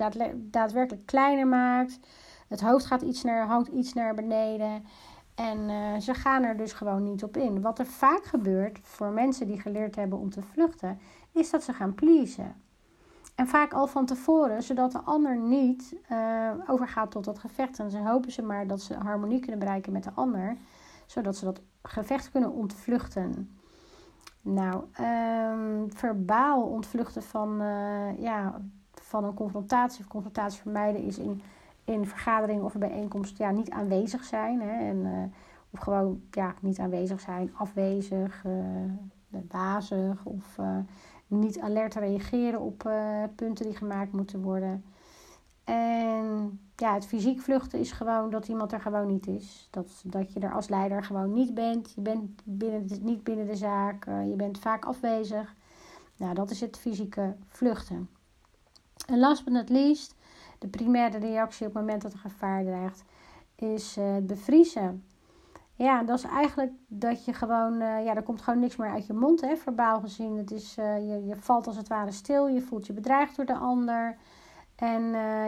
daadwerkelijk 0.51 1.05
kleiner 1.05 1.47
maakt. 1.47 1.99
Het 2.47 2.61
hoofd 2.61 2.85
gaat 2.85 3.01
iets 3.01 3.23
naar, 3.23 3.47
hangt 3.47 3.67
iets 3.67 3.93
naar 3.93 4.13
beneden. 4.13 4.85
En 5.35 5.69
uh, 5.69 5.97
ze 5.97 6.13
gaan 6.13 6.43
er 6.43 6.57
dus 6.57 6.73
gewoon 6.73 7.03
niet 7.03 7.23
op 7.23 7.37
in. 7.37 7.61
Wat 7.61 7.79
er 7.79 7.85
vaak 7.85 8.23
gebeurt 8.23 8.79
voor 8.81 9.09
mensen 9.09 9.47
die 9.47 9.61
geleerd 9.61 9.95
hebben 9.95 10.19
om 10.19 10.29
te 10.29 10.41
vluchten, 10.41 10.99
is 11.31 11.49
dat 11.49 11.63
ze 11.63 11.73
gaan 11.73 11.93
pleasen. 11.93 12.55
En 13.35 13.47
vaak 13.47 13.73
al 13.73 13.87
van 13.87 14.05
tevoren, 14.05 14.63
zodat 14.63 14.91
de 14.91 15.01
ander 15.01 15.37
niet 15.37 15.95
uh, 16.11 16.51
overgaat 16.67 17.11
tot 17.11 17.23
dat 17.23 17.39
gevecht. 17.39 17.79
En 17.79 17.91
ze 17.91 17.97
hopen 17.97 18.31
ze 18.31 18.41
maar 18.41 18.67
dat 18.67 18.81
ze 18.81 18.93
harmonie 18.93 19.39
kunnen 19.39 19.59
bereiken 19.59 19.91
met 19.91 20.03
de 20.03 20.11
ander, 20.13 20.57
zodat 21.05 21.35
ze 21.35 21.45
dat 21.45 21.61
gevecht 21.81 22.31
kunnen 22.31 22.51
ontvluchten. 22.51 23.57
Nou, 24.41 24.83
um, 25.01 25.91
verbaal 25.93 26.63
ontvluchten 26.63 27.23
van, 27.23 27.61
uh, 27.61 28.19
ja, 28.19 28.61
van 28.93 29.23
een 29.23 29.33
confrontatie 29.33 29.99
of 29.99 30.07
confrontatie 30.07 30.61
vermijden 30.61 31.01
is 31.01 31.17
in, 31.17 31.41
in 31.85 32.07
vergaderingen 32.07 32.63
of 32.63 32.73
bijeenkomst 32.73 33.37
ja, 33.37 33.51
niet 33.51 33.69
aanwezig 33.69 34.23
zijn. 34.23 34.61
Hè, 34.61 34.89
en, 34.89 34.97
uh, 34.97 35.23
of 35.69 35.79
gewoon 35.79 36.21
ja, 36.31 36.53
niet 36.61 36.79
aanwezig 36.79 37.19
zijn, 37.19 37.51
afwezig, 37.55 38.43
uh, 38.45 39.43
wazig 39.49 40.25
of 40.25 40.59
niet 41.27 41.59
alert 41.59 41.95
reageren 41.95 42.59
op 42.59 42.91
punten 43.35 43.65
die 43.65 43.75
gemaakt 43.75 44.11
moeten 44.11 44.41
worden. 44.41 44.83
En 45.63 46.59
ja, 46.75 46.93
het 46.93 47.05
fysiek 47.05 47.41
vluchten 47.41 47.79
is 47.79 47.91
gewoon 47.91 48.29
dat 48.29 48.47
iemand 48.47 48.71
er 48.71 48.81
gewoon 48.81 49.07
niet 49.07 49.27
is. 49.27 49.67
Dat, 49.71 50.01
dat 50.05 50.33
je 50.33 50.39
er 50.39 50.53
als 50.53 50.67
leider 50.67 51.03
gewoon 51.03 51.33
niet 51.33 51.53
bent. 51.53 51.91
Je 51.95 52.01
bent 52.01 52.41
binnen 52.43 52.87
niet 53.01 53.23
binnen 53.23 53.45
de 53.47 53.55
zaak. 53.55 54.05
Je 54.05 54.33
bent 54.35 54.59
vaak 54.59 54.85
afwezig. 54.85 55.55
Nou, 56.17 56.33
dat 56.33 56.49
is 56.49 56.61
het 56.61 56.77
fysieke 56.77 57.35
vluchten. 57.47 58.09
En 59.07 59.19
last 59.19 59.43
but 59.43 59.53
not 59.53 59.69
least, 59.69 60.15
de 60.59 60.67
primaire 60.67 61.17
reactie 61.17 61.67
op 61.67 61.73
het 61.73 61.81
moment 61.81 62.01
dat 62.01 62.13
er 62.13 62.19
gevaar 62.19 62.63
dreigt, 62.63 63.03
is 63.55 63.97
uh, 63.97 64.13
het 64.13 64.27
bevriezen. 64.27 65.03
Ja, 65.75 66.03
dat 66.03 66.17
is 66.17 66.23
eigenlijk 66.23 66.71
dat 66.87 67.25
je 67.25 67.33
gewoon, 67.33 67.73
uh, 67.73 68.05
ja, 68.05 68.15
er 68.15 68.23
komt 68.23 68.41
gewoon 68.41 68.59
niks 68.59 68.75
meer 68.75 68.89
uit 68.89 69.07
je 69.07 69.13
mond, 69.13 69.41
hè, 69.41 69.55
verbaal 69.55 69.99
gezien. 69.99 70.37
Het 70.37 70.51
is, 70.51 70.77
uh, 70.77 70.97
je, 70.97 71.25
je 71.25 71.35
valt 71.35 71.67
als 71.67 71.77
het 71.77 71.87
ware 71.87 72.11
stil, 72.11 72.47
je 72.47 72.61
voelt 72.61 72.87
je 72.87 72.93
bedreigd 72.93 73.35
door 73.35 73.45
de 73.45 73.57
ander. 73.57 74.17
En 74.75 75.01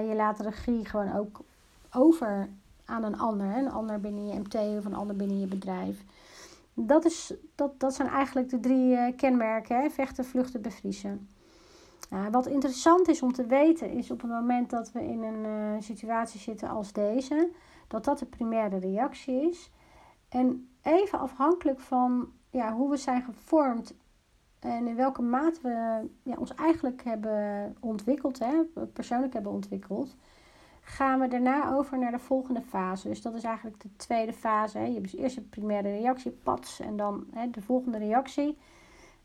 je 0.07 0.13
laat 0.15 0.37
de 0.37 0.43
regie 0.43 0.85
gewoon 0.85 1.15
ook 1.15 1.39
over 1.93 2.49
aan 2.85 3.03
een 3.03 3.19
ander, 3.19 3.47
hè, 3.47 3.59
een 3.59 3.71
ander 3.71 3.99
binnen 3.99 4.27
je 4.27 4.39
MT 4.39 4.55
of 4.55 4.85
een 4.85 4.95
ander 4.95 5.15
binnen 5.15 5.39
je 5.39 5.47
bedrijf. 5.47 6.03
Dat, 6.73 7.05
is, 7.05 7.33
dat, 7.55 7.79
dat 7.79 7.93
zijn 7.93 8.07
eigenlijk 8.07 8.49
de 8.49 8.59
drie 8.59 9.13
kenmerken, 9.15 9.81
hè, 9.81 9.89
vechten, 9.89 10.25
vluchten, 10.25 10.61
bevriezen. 10.61 11.27
Wat 12.31 12.47
interessant 12.47 13.07
is 13.07 13.21
om 13.21 13.33
te 13.33 13.45
weten, 13.45 13.91
is 13.91 14.11
op 14.11 14.21
het 14.21 14.31
moment 14.31 14.69
dat 14.69 14.91
we 14.91 15.03
in 15.03 15.23
een 15.23 15.83
situatie 15.83 16.39
zitten 16.39 16.69
als 16.69 16.93
deze, 16.93 17.49
dat 17.87 18.03
dat 18.03 18.19
de 18.19 18.25
primaire 18.25 18.77
reactie 18.77 19.49
is. 19.49 19.71
En 20.29 20.69
even 20.81 21.19
afhankelijk 21.19 21.79
van 21.79 22.31
ja, 22.49 22.73
hoe 22.73 22.89
we 22.89 22.97
zijn 22.97 23.21
gevormd 23.21 23.95
en 24.59 24.87
in 24.87 24.95
welke 24.95 25.21
mate 25.21 25.59
we 25.61 26.07
ja, 26.23 26.35
ons 26.37 26.55
eigenlijk 26.55 27.03
hebben 27.03 27.75
ontwikkeld, 27.79 28.39
hè, 28.39 28.63
persoonlijk 28.93 29.33
hebben 29.33 29.51
ontwikkeld, 29.51 30.15
gaan 30.81 31.19
we 31.19 31.27
daarna 31.27 31.73
over 31.73 31.97
naar 31.97 32.11
de 32.11 32.19
volgende 32.19 32.61
fase. 32.61 33.07
Dus 33.07 33.21
dat 33.21 33.33
is 33.33 33.43
eigenlijk 33.43 33.81
de 33.81 33.95
tweede 33.95 34.33
fase. 34.33 34.77
Hè. 34.77 34.85
Je 34.85 34.93
hebt 34.93 35.11
dus 35.11 35.19
eerst 35.19 35.37
een 35.37 35.49
primaire 35.49 35.89
reactie, 35.89 36.31
pats, 36.31 36.79
en 36.79 36.97
dan 36.97 37.25
hè, 37.31 37.49
de 37.49 37.61
volgende 37.61 37.97
reactie. 37.97 38.57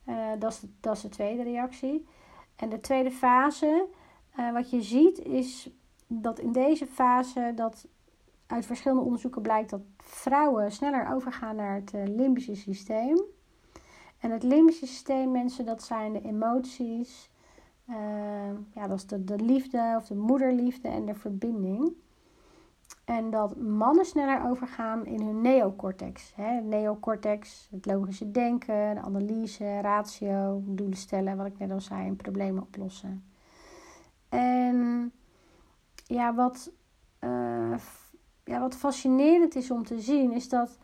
Uh, 0.06 0.26
dat, 0.38 0.52
is 0.52 0.60
de, 0.60 0.68
dat 0.80 0.96
is 0.96 1.02
de 1.02 1.08
tweede 1.08 1.42
reactie. 1.42 2.06
En 2.56 2.68
de 2.68 2.80
tweede 2.80 3.10
fase, 3.10 3.86
uh, 4.38 4.52
wat 4.52 4.70
je 4.70 4.82
ziet, 4.82 5.18
is 5.18 5.70
dat 6.06 6.38
in 6.38 6.52
deze 6.52 6.86
fase 6.86 7.52
dat 7.54 7.88
uit 8.46 8.66
verschillende 8.66 9.04
onderzoeken 9.04 9.42
blijkt 9.42 9.70
dat 9.70 9.80
vrouwen 9.98 10.72
sneller 10.72 11.12
overgaan 11.12 11.56
naar 11.56 11.74
het 11.74 11.92
uh, 11.94 12.02
limbische 12.06 12.54
systeem. 12.54 13.22
En 14.18 14.30
het 14.30 14.42
limbische 14.42 14.86
systeem, 14.86 15.30
mensen, 15.30 15.64
dat 15.64 15.82
zijn 15.82 16.12
de 16.12 16.22
emoties. 16.22 17.30
Uh, 17.88 17.96
ja, 18.74 18.86
dat 18.86 18.98
is 18.98 19.06
de, 19.06 19.24
de 19.24 19.36
liefde 19.36 19.94
of 19.96 20.06
de 20.06 20.14
moederliefde 20.14 20.88
en 20.88 21.06
de 21.06 21.14
verbinding. 21.14 21.92
En 23.12 23.30
dat 23.30 23.56
mannen 23.56 24.04
sneller 24.04 24.44
overgaan 24.50 25.06
in 25.06 25.20
hun 25.20 25.40
neocortex. 25.40 26.32
Hè? 26.36 26.60
Neocortex, 26.60 27.68
het 27.70 27.86
logische 27.86 28.30
denken, 28.30 28.94
de 28.94 29.00
analyse, 29.00 29.80
ratio, 29.80 30.62
doelen 30.64 30.96
stellen, 30.96 31.36
wat 31.36 31.46
ik 31.46 31.58
net 31.58 31.70
al 31.70 31.80
zei, 31.80 32.06
en 32.06 32.16
problemen 32.16 32.62
oplossen. 32.62 33.24
En 34.28 35.12
ja, 36.06 36.34
wat, 36.34 36.72
uh, 37.20 37.74
ja, 38.44 38.60
wat 38.60 38.76
fascinerend 38.76 39.54
is 39.54 39.70
om 39.70 39.84
te 39.84 40.00
zien, 40.00 40.32
is 40.32 40.48
dat 40.48 40.78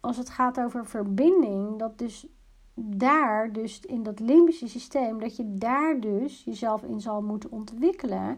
als 0.00 0.16
het 0.16 0.28
gaat 0.28 0.60
over 0.60 0.86
verbinding, 0.86 1.78
dat 1.78 1.98
dus 1.98 2.26
daar, 2.74 3.52
dus 3.52 3.80
in 3.80 4.02
dat 4.02 4.20
limbische 4.20 4.68
systeem, 4.68 5.20
dat 5.20 5.36
je 5.36 5.54
daar 5.54 6.00
dus 6.00 6.44
jezelf 6.44 6.82
in 6.82 7.00
zal 7.00 7.22
moeten 7.22 7.50
ontwikkelen. 7.50 8.36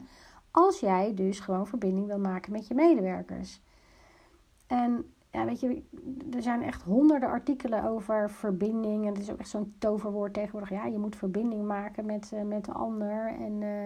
Als 0.58 0.80
jij 0.80 1.14
dus 1.14 1.40
gewoon 1.40 1.66
verbinding 1.66 2.06
wil 2.06 2.18
maken 2.18 2.52
met 2.52 2.66
je 2.66 2.74
medewerkers. 2.74 3.60
En 4.66 5.12
ja, 5.30 5.44
weet 5.44 5.60
je, 5.60 5.82
er 6.34 6.42
zijn 6.42 6.62
echt 6.62 6.82
honderden 6.82 7.28
artikelen 7.28 7.84
over 7.84 8.30
verbinding. 8.30 9.02
En 9.06 9.12
het 9.12 9.22
is 9.22 9.30
ook 9.30 9.38
echt 9.38 9.48
zo'n 9.48 9.74
toverwoord 9.78 10.34
tegenwoordig. 10.34 10.70
Ja, 10.70 10.86
je 10.86 10.98
moet 10.98 11.16
verbinding 11.16 11.66
maken 11.66 12.06
met, 12.06 12.30
uh, 12.34 12.42
met 12.42 12.64
de 12.64 12.72
ander. 12.72 13.34
En 13.38 13.60
uh, 13.60 13.84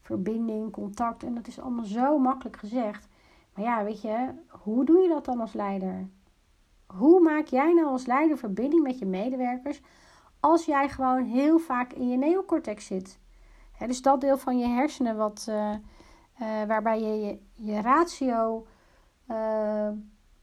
verbinding, 0.00 0.70
contact. 0.70 1.22
En 1.22 1.34
dat 1.34 1.46
is 1.46 1.60
allemaal 1.60 1.84
zo 1.84 2.18
makkelijk 2.18 2.56
gezegd. 2.56 3.08
Maar 3.54 3.64
ja, 3.64 3.84
weet 3.84 4.02
je, 4.02 4.30
hoe 4.48 4.84
doe 4.84 4.98
je 4.98 5.08
dat 5.08 5.24
dan 5.24 5.40
als 5.40 5.52
leider? 5.52 6.08
Hoe 6.86 7.20
maak 7.20 7.46
jij 7.46 7.72
nou 7.72 7.86
als 7.86 8.06
leider 8.06 8.38
verbinding 8.38 8.82
met 8.82 8.98
je 8.98 9.06
medewerkers 9.06 9.80
als 10.40 10.64
jij 10.64 10.88
gewoon 10.88 11.24
heel 11.24 11.58
vaak 11.58 11.92
in 11.92 12.08
je 12.08 12.16
neocortex 12.16 12.86
zit? 12.86 13.20
Dus 13.86 14.02
dat 14.02 14.20
deel 14.20 14.38
van 14.38 14.58
je 14.58 14.66
hersenen 14.66 15.16
wat, 15.16 15.46
uh, 15.48 15.70
uh, 16.40 16.64
waarbij 16.66 17.00
je 17.00 17.38
je, 17.54 17.80
ratio 17.80 18.66
uh, 19.30 19.88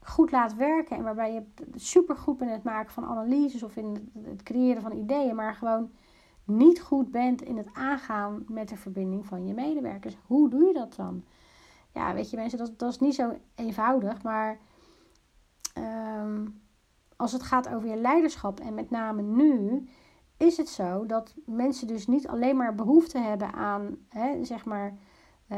goed 0.02 0.30
laat 0.30 0.54
werken 0.54 0.96
en 0.96 1.02
waarbij 1.02 1.32
je 1.32 1.42
super 1.74 2.16
goed 2.16 2.36
bent 2.38 2.50
in 2.50 2.56
het 2.56 2.64
maken 2.64 2.92
van 2.92 3.04
analyses 3.04 3.62
of 3.62 3.76
in 3.76 4.12
het 4.22 4.42
creëren 4.42 4.82
van 4.82 4.92
ideeën, 4.92 5.34
maar 5.34 5.54
gewoon 5.54 5.90
niet 6.44 6.80
goed 6.80 7.10
bent 7.10 7.42
in 7.42 7.56
het 7.56 7.68
aangaan 7.72 8.44
met 8.48 8.68
de 8.68 8.76
verbinding 8.76 9.26
van 9.26 9.46
je 9.46 9.54
medewerkers. 9.54 10.16
Hoe 10.26 10.50
doe 10.50 10.64
je 10.64 10.72
dat 10.72 10.94
dan? 10.94 11.24
Ja, 11.94 12.14
weet 12.14 12.30
je 12.30 12.36
mensen, 12.36 12.58
dat, 12.58 12.78
dat 12.78 12.90
is 12.90 12.98
niet 12.98 13.14
zo 13.14 13.32
eenvoudig, 13.54 14.22
maar 14.22 14.58
Ehm, 15.72 16.46
als 17.16 17.32
het 17.32 17.42
gaat 17.42 17.68
over 17.68 17.88
je 17.88 17.96
leiderschap 17.96 18.60
en 18.60 18.74
met 18.74 18.90
name 18.90 19.22
nu, 19.22 19.88
is 20.40 20.56
het 20.56 20.68
zo 20.68 21.06
dat 21.06 21.34
mensen 21.46 21.86
dus 21.86 22.06
niet 22.06 22.28
alleen 22.28 22.56
maar 22.56 22.74
behoefte 22.74 23.18
hebben 23.18 23.52
aan, 23.52 23.96
hè, 24.08 24.44
zeg 24.44 24.64
maar, 24.64 24.94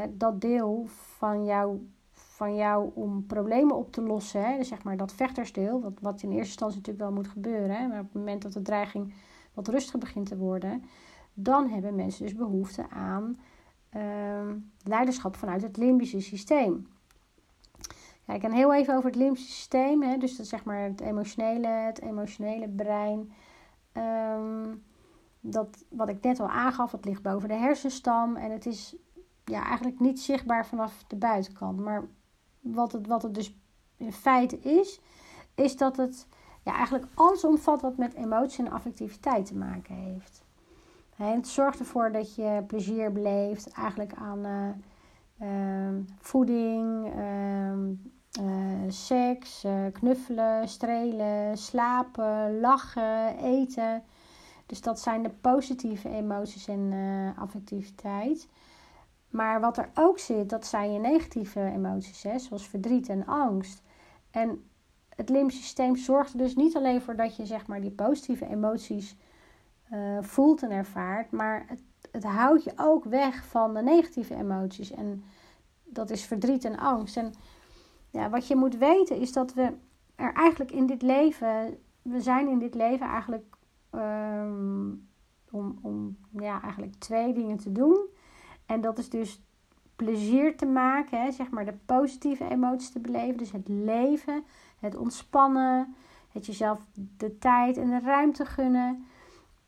dat 0.09 0.41
deel 0.41 0.85
van 0.87 1.45
jou, 1.45 1.89
van 2.11 2.55
jou 2.55 2.91
om 2.93 3.25
problemen 3.25 3.75
op 3.75 3.91
te 3.91 4.01
lossen. 4.01 4.43
Hè, 4.43 4.63
zeg 4.63 4.83
maar 4.83 4.97
dat 4.97 5.13
vechtersdeel, 5.13 5.81
wat, 5.81 5.93
wat 6.01 6.21
in 6.21 6.29
eerste 6.29 6.47
instantie 6.47 6.77
natuurlijk 6.77 7.05
wel 7.05 7.15
moet 7.15 7.27
gebeuren. 7.27 7.75
Hè, 7.75 7.87
maar 7.87 7.99
op 7.99 8.05
het 8.05 8.13
moment 8.13 8.41
dat 8.41 8.53
de 8.53 8.61
dreiging 8.61 9.13
wat 9.53 9.67
rustiger 9.67 9.99
begint 9.99 10.27
te 10.27 10.37
worden, 10.37 10.83
dan 11.33 11.69
hebben 11.69 11.95
mensen 11.95 12.23
dus 12.23 12.35
behoefte 12.35 12.89
aan 12.89 13.39
ehm, 13.89 14.57
leiderschap 14.83 15.35
vanuit 15.35 15.61
het 15.61 15.77
limbische 15.77 16.19
systeem. 16.21 16.87
Kijk, 18.25 18.43
en 18.43 18.51
heel 18.51 18.73
even 18.73 18.95
over 18.95 19.09
het 19.09 19.19
limbische 19.19 19.51
systeem. 19.51 20.01
Hè, 20.01 20.17
dus 20.17 20.37
dat 20.37 20.47
zeg 20.47 20.63
maar 20.63 20.81
het 20.81 21.01
emotionele, 21.01 21.67
het 21.67 22.01
emotionele 22.01 22.69
brein. 22.69 23.31
Um, 23.97 24.83
dat, 25.39 25.85
wat 25.89 26.09
ik 26.09 26.21
net 26.21 26.39
al 26.39 26.49
aangaf, 26.49 26.91
het 26.91 27.05
ligt 27.05 27.21
boven 27.21 27.47
de 27.47 27.55
hersenstam. 27.55 28.35
En 28.35 28.51
het 28.51 28.65
is 28.65 28.95
ja, 29.45 29.65
eigenlijk 29.65 29.99
niet 29.99 30.19
zichtbaar 30.19 30.65
vanaf 30.65 31.03
de 31.07 31.15
buitenkant. 31.15 31.79
Maar 31.79 32.03
wat 32.59 32.91
het, 32.91 33.07
wat 33.07 33.21
het 33.21 33.33
dus 33.33 33.57
in 33.97 34.13
feite 34.13 34.59
is, 34.59 35.01
is 35.55 35.77
dat 35.77 35.97
het 35.97 36.27
ja, 36.63 36.73
eigenlijk 36.73 37.05
alles 37.13 37.43
omvat 37.43 37.81
wat 37.81 37.97
met 37.97 38.13
emotie 38.13 38.65
en 38.65 38.71
affectiviteit 38.71 39.45
te 39.45 39.55
maken 39.55 39.95
heeft. 39.95 40.43
het 41.15 41.47
zorgt 41.47 41.79
ervoor 41.79 42.11
dat 42.11 42.35
je 42.35 42.63
plezier 42.67 43.11
beleeft 43.11 43.71
eigenlijk 43.71 44.13
aan... 44.13 44.45
Uh, 44.45 44.69
Ehm, 45.43 46.01
voeding, 46.19 47.13
ehm, 47.15 47.93
eh, 48.39 48.45
seks, 48.87 49.63
uh, 49.65 49.85
knuffelen, 49.91 50.67
strelen, 50.67 51.57
slapen, 51.57 52.59
lachen, 52.59 53.37
eten. 53.37 54.03
Dus 54.65 54.81
dat 54.81 54.99
zijn 54.99 55.23
de 55.23 55.29
positieve 55.29 56.09
emoties 56.09 56.67
en 56.67 56.91
uh, 56.91 57.37
affectiviteit. 57.37 58.47
Maar 59.29 59.59
wat 59.59 59.77
er 59.77 59.89
ook 59.93 60.19
zit, 60.19 60.49
dat 60.49 60.65
zijn 60.65 60.93
je 60.93 60.99
negatieve 60.99 61.71
emoties, 61.75 62.25
zoals 62.35 62.67
verdriet 62.67 63.09
en 63.09 63.25
angst. 63.25 63.81
En 64.31 64.69
het 65.15 65.29
limbische 65.29 65.61
systeem 65.61 65.95
zorgt 65.95 66.31
er 66.31 66.37
dus 66.37 66.55
niet 66.55 66.75
alleen 66.75 67.01
voor 67.01 67.15
dat 67.15 67.35
je 67.35 67.45
zeg 67.45 67.67
maar, 67.67 67.81
die 67.81 67.91
positieve 67.91 68.47
emoties 68.47 69.15
voelt 70.21 70.63
en 70.63 70.71
ervaart, 70.71 71.31
maar 71.31 71.65
het 71.67 71.81
het 72.13 72.23
houdt 72.23 72.63
je 72.63 72.73
ook 72.75 73.03
weg 73.03 73.45
van 73.45 73.73
de 73.73 73.81
negatieve 73.81 74.35
emoties. 74.35 74.91
En 74.91 75.23
dat 75.83 76.09
is 76.09 76.25
verdriet 76.25 76.65
en 76.65 76.77
angst. 76.77 77.17
En 77.17 77.33
ja, 78.13 78.29
wat 78.29 78.47
je 78.47 78.55
moet 78.55 78.77
weten 78.77 79.17
is 79.17 79.33
dat 79.33 79.53
we 79.53 79.73
er 80.15 80.33
eigenlijk 80.33 80.71
in 80.71 80.85
dit 80.85 81.01
leven, 81.01 81.77
we 82.01 82.21
zijn 82.21 82.47
in 82.47 82.59
dit 82.59 82.75
leven 82.75 83.07
eigenlijk 83.07 83.55
um, 83.91 85.07
om, 85.51 85.79
om 85.81 86.17
ja, 86.29 86.61
eigenlijk 86.61 86.95
twee 86.95 87.33
dingen 87.33 87.57
te 87.57 87.71
doen. 87.71 87.97
En 88.65 88.81
dat 88.81 88.97
is 88.97 89.09
dus 89.09 89.41
plezier 89.95 90.57
te 90.57 90.65
maken, 90.65 91.21
hè, 91.21 91.31
zeg 91.31 91.49
maar 91.49 91.65
de 91.65 91.77
positieve 91.85 92.49
emoties 92.49 92.91
te 92.91 92.99
beleven. 92.99 93.37
Dus 93.37 93.51
het 93.51 93.67
leven, 93.67 94.43
het 94.79 94.95
ontspannen, 94.95 95.95
het 96.31 96.45
jezelf 96.45 96.79
de 97.17 97.37
tijd 97.37 97.77
en 97.77 97.89
de 97.89 97.99
ruimte 97.99 98.45
gunnen. 98.45 99.05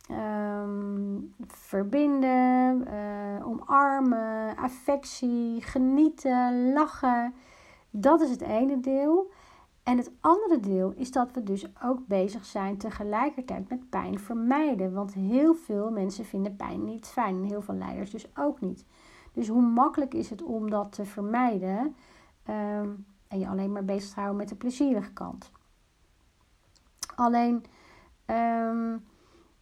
Ehm, 0.10 1.18
verbinden, 1.48 2.88
uh, 2.88 3.48
omarmen, 3.48 4.58
affectie, 4.58 5.62
genieten, 5.62 6.74
lachen. 6.74 7.34
Dat 7.98 8.22
is 8.22 8.30
het 8.30 8.42
ene 8.42 8.80
deel. 8.80 9.32
En 9.84 9.98
het 9.98 10.12
andere 10.20 10.60
deel 10.60 10.94
is 10.96 11.12
dat 11.12 11.32
we 11.32 11.44
dus 11.44 11.66
ook 11.84 12.08
bezig 12.08 12.46
zijn 12.46 12.78
tegelijkertijd 12.78 13.70
met 13.70 13.90
pijn 13.90 14.20
vermijden. 14.20 14.94
Want 14.94 15.14
heel 15.14 15.54
veel 15.54 15.92
mensen 15.92 16.26
vinden 16.26 16.56
pijn 16.56 16.86
niet 16.86 17.08
fijn. 17.08 17.36
En 17.36 17.44
heel 17.44 17.62
veel 17.62 17.76
leiders 17.76 18.12
dus 18.12 18.38
ook 18.38 18.62
niet. 18.62 18.86
Dus 19.34 19.48
hoe 19.48 19.62
makkelijk 19.62 20.14
is 20.14 20.30
het 20.30 20.44
om 20.44 20.70
dat 20.70 20.92
te 20.92 21.06
vermijden 21.06 21.96
ehm, 22.44 22.90
en 23.28 23.40
je 23.40 23.48
alleen 23.48 23.72
maar 23.72 23.86
bezig 23.86 24.10
te 24.10 24.16
houden 24.16 24.38
met 24.38 24.50
de 24.50 24.56
plezierige 24.56 25.14
kant. 25.14 25.52
Alleen 27.16 27.66
um, 28.26 29.06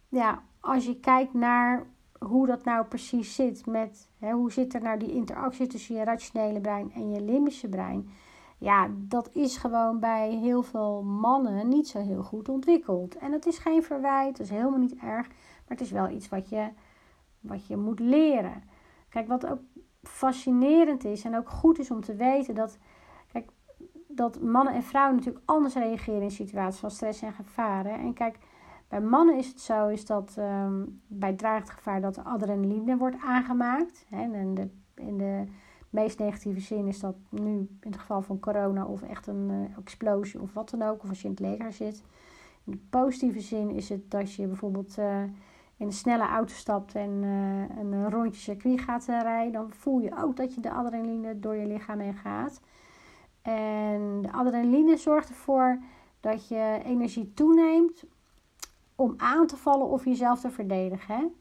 ja, 0.09 0.43
als 0.59 0.85
je 0.85 0.99
kijkt 0.99 1.33
naar 1.33 1.85
hoe 2.19 2.47
dat 2.47 2.63
nou 2.63 2.85
precies 2.85 3.35
zit 3.35 3.65
met 3.65 4.09
hoe 4.19 4.51
zit 4.51 4.73
er 4.73 4.81
nou 4.81 4.99
die 4.99 5.13
interactie 5.13 5.67
tussen 5.67 5.95
je 5.95 6.03
rationele 6.03 6.61
brein 6.61 6.91
en 6.93 7.11
je 7.11 7.21
limbische 7.21 7.69
brein. 7.69 8.09
Ja, 8.63 8.89
dat 8.93 9.29
is 9.33 9.57
gewoon 9.57 9.99
bij 9.99 10.29
heel 10.29 10.63
veel 10.63 11.03
mannen 11.03 11.67
niet 11.67 11.87
zo 11.87 11.99
heel 11.99 12.23
goed 12.23 12.49
ontwikkeld. 12.49 13.17
En 13.17 13.31
dat 13.31 13.45
is 13.45 13.57
geen 13.57 13.83
verwijt, 13.83 14.37
dat 14.37 14.45
is 14.45 14.51
helemaal 14.51 14.79
niet 14.79 14.95
erg, 14.95 15.27
maar 15.27 15.77
het 15.77 15.81
is 15.81 15.91
wel 15.91 16.09
iets 16.09 16.29
wat 16.29 16.49
je, 16.49 16.69
wat 17.39 17.67
je 17.67 17.77
moet 17.77 17.99
leren. 17.99 18.63
Kijk, 19.09 19.27
wat 19.27 19.45
ook 19.45 19.59
fascinerend 20.01 21.03
is 21.03 21.23
en 21.23 21.37
ook 21.37 21.49
goed 21.49 21.79
is 21.79 21.91
om 21.91 22.01
te 22.01 22.15
weten 22.15 22.55
dat, 22.55 22.77
kijk, 23.31 23.49
dat 24.07 24.41
mannen 24.41 24.73
en 24.73 24.83
vrouwen 24.83 25.15
natuurlijk 25.15 25.45
anders 25.45 25.73
reageren 25.73 26.21
in 26.21 26.31
situaties 26.31 26.79
van 26.79 26.91
stress 26.91 27.21
en 27.21 27.33
gevaren. 27.33 27.99
En 27.99 28.13
kijk, 28.13 28.37
bij 28.87 29.01
mannen 29.01 29.37
is 29.37 29.47
het 29.47 29.61
zo 29.61 29.87
is 29.87 30.05
dat 30.05 30.35
um, 30.39 31.01
bij 31.07 31.33
dreigend 31.33 31.69
gevaar 31.69 32.01
dat 32.01 32.15
de 32.15 32.23
adrenaline 32.23 32.97
wordt 32.97 33.17
aangemaakt. 33.25 34.05
Hè, 34.09 34.33
en 34.33 34.53
de, 34.53 34.69
in 34.95 35.17
de 35.17 35.43
meest 35.93 36.19
negatieve 36.19 36.59
zin 36.59 36.87
is 36.87 36.99
dat 36.99 37.15
nu 37.29 37.51
in 37.57 37.91
het 37.91 37.97
geval 37.97 38.21
van 38.21 38.39
corona 38.39 38.85
of 38.85 39.01
echt 39.01 39.27
een 39.27 39.49
uh, 39.49 39.77
explosie 39.77 40.41
of 40.41 40.53
wat 40.53 40.69
dan 40.69 40.81
ook. 40.81 41.03
Of 41.03 41.09
als 41.09 41.21
je 41.21 41.27
in 41.27 41.31
het 41.31 41.39
leger 41.39 41.73
zit. 41.73 42.03
In 42.63 42.71
de 42.71 42.79
positieve 42.89 43.39
zin 43.39 43.69
is 43.69 43.89
het 43.89 44.11
dat 44.11 44.33
je 44.33 44.47
bijvoorbeeld 44.47 44.97
uh, 44.97 45.21
in 45.77 45.85
een 45.85 45.93
snelle 45.93 46.27
auto 46.27 46.53
stapt 46.53 46.95
en 46.95 47.09
uh, 47.09 47.77
een 47.79 48.09
rondje 48.09 48.41
circuit 48.41 48.81
gaat 48.81 49.05
rijden. 49.05 49.51
Dan 49.51 49.71
voel 49.71 49.99
je 49.99 50.23
ook 50.23 50.35
dat 50.35 50.55
je 50.55 50.61
de 50.61 50.71
adrenaline 50.71 51.39
door 51.39 51.55
je 51.55 51.67
lichaam 51.67 51.99
heen 51.99 52.13
gaat. 52.13 52.61
En 53.41 54.21
de 54.21 54.31
adrenaline 54.31 54.97
zorgt 54.97 55.29
ervoor 55.29 55.79
dat 56.19 56.47
je 56.47 56.81
energie 56.85 57.33
toeneemt 57.33 58.03
om 58.95 59.13
aan 59.17 59.47
te 59.47 59.57
vallen 59.57 59.87
of 59.87 60.05
jezelf 60.05 60.39
te 60.39 60.49
verdedigen. 60.49 61.33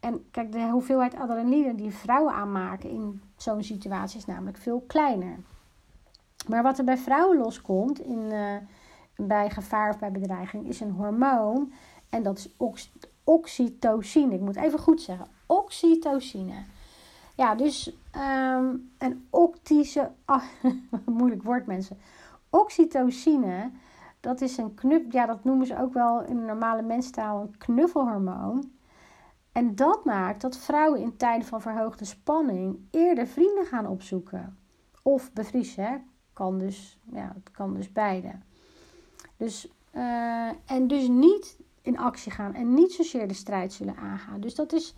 En 0.00 0.24
kijk, 0.30 0.52
de 0.52 0.70
hoeveelheid 0.70 1.14
adrenaline 1.14 1.74
die 1.74 1.90
vrouwen 1.90 2.34
aanmaken 2.34 2.90
in 2.90 3.22
zo'n 3.42 3.62
situatie 3.62 4.18
is 4.18 4.26
namelijk 4.26 4.56
veel 4.56 4.84
kleiner. 4.86 5.38
Maar 6.48 6.62
wat 6.62 6.78
er 6.78 6.84
bij 6.84 6.98
vrouwen 6.98 7.38
loskomt 7.38 8.00
in, 8.00 8.18
uh, 8.18 8.56
bij 9.16 9.50
gevaar 9.50 9.90
of 9.90 9.98
bij 9.98 10.10
bedreiging 10.10 10.68
is 10.68 10.80
een 10.80 10.90
hormoon. 10.90 11.72
En 12.08 12.22
dat 12.22 12.38
is 12.38 12.54
ox 12.56 12.92
oxytocine. 13.24 14.34
Ik 14.34 14.40
moet 14.40 14.56
even 14.56 14.78
goed 14.78 15.00
zeggen. 15.00 15.26
Oxytocine. 15.46 16.64
Ja, 17.36 17.54
dus 17.54 17.96
um, 18.16 18.90
een 18.98 19.26
octische, 19.30 20.10
ah, 20.24 20.42
moeilijk 21.06 21.42
woord 21.42 21.66
mensen. 21.66 21.98
Oxytocine, 22.50 23.70
dat 24.20 24.40
is 24.40 24.56
een 24.56 24.74
knup, 24.74 25.12
ja, 25.12 25.26
dat 25.26 25.44
noemen 25.44 25.66
ze 25.66 25.80
ook 25.80 25.92
wel 25.92 26.24
in 26.24 26.44
normale 26.44 26.82
mensentaal 26.82 27.40
een 27.40 27.58
knuffelhormoon. 27.58 28.70
En 29.52 29.74
dat 29.74 30.04
maakt 30.04 30.40
dat 30.40 30.56
vrouwen 30.56 31.00
in 31.00 31.16
tijden 31.16 31.46
van 31.46 31.60
verhoogde 31.60 32.04
spanning 32.04 32.78
eerder 32.90 33.26
vrienden 33.26 33.64
gaan 33.64 33.86
opzoeken. 33.86 34.58
Of 35.02 35.32
bevriezen? 35.32 36.04
Kan 36.32 36.58
dus, 36.58 36.98
ja, 37.12 37.32
het 37.34 37.50
kan 37.50 37.74
dus 37.74 37.92
beide. 37.92 38.32
Dus, 39.36 39.68
uh, 39.94 40.50
en 40.66 40.86
dus 40.86 41.08
niet 41.08 41.58
in 41.82 41.98
actie 41.98 42.32
gaan 42.32 42.54
en 42.54 42.74
niet 42.74 42.92
zozeer 42.92 43.28
de 43.28 43.34
strijd 43.34 43.72
zullen 43.72 43.96
aangaan. 43.96 44.40
Dus, 44.40 44.54
dat 44.54 44.72
is, 44.72 44.94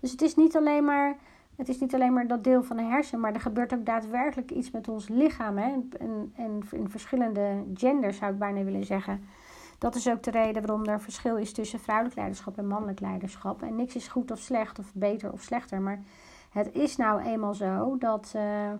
dus 0.00 0.10
het, 0.10 0.22
is 0.22 0.34
niet 0.34 0.56
alleen 0.56 0.84
maar, 0.84 1.16
het 1.56 1.68
is 1.68 1.80
niet 1.80 1.94
alleen 1.94 2.12
maar 2.12 2.26
dat 2.26 2.44
deel 2.44 2.62
van 2.62 2.76
de 2.76 2.82
hersenen, 2.82 3.20
maar 3.20 3.34
er 3.34 3.40
gebeurt 3.40 3.74
ook 3.74 3.86
daadwerkelijk 3.86 4.50
iets 4.50 4.70
met 4.70 4.88
ons 4.88 5.08
lichaam. 5.08 5.58
Hè? 5.58 5.72
En, 5.98 6.32
en 6.36 6.62
in 6.70 6.90
verschillende 6.90 7.64
genders 7.74 8.16
zou 8.16 8.32
ik 8.32 8.38
bijna 8.38 8.62
willen 8.62 8.84
zeggen. 8.84 9.24
Dat 9.78 9.94
is 9.94 10.08
ook 10.08 10.22
de 10.22 10.30
reden 10.30 10.66
waarom 10.66 10.86
er 10.86 11.00
verschil 11.00 11.36
is 11.36 11.52
tussen 11.52 11.80
vrouwelijk 11.80 12.16
leiderschap 12.16 12.58
en 12.58 12.66
mannelijk 12.66 13.00
leiderschap. 13.00 13.62
En 13.62 13.76
niks 13.76 13.94
is 13.94 14.08
goed 14.08 14.30
of 14.30 14.38
slecht 14.38 14.78
of 14.78 14.94
beter 14.94 15.32
of 15.32 15.42
slechter. 15.42 15.80
Maar 15.80 16.02
het 16.50 16.74
is 16.74 16.96
nou 16.96 17.22
eenmaal 17.22 17.54
zo 17.54 17.98
dat, 17.98 18.32
uh, 18.36 18.72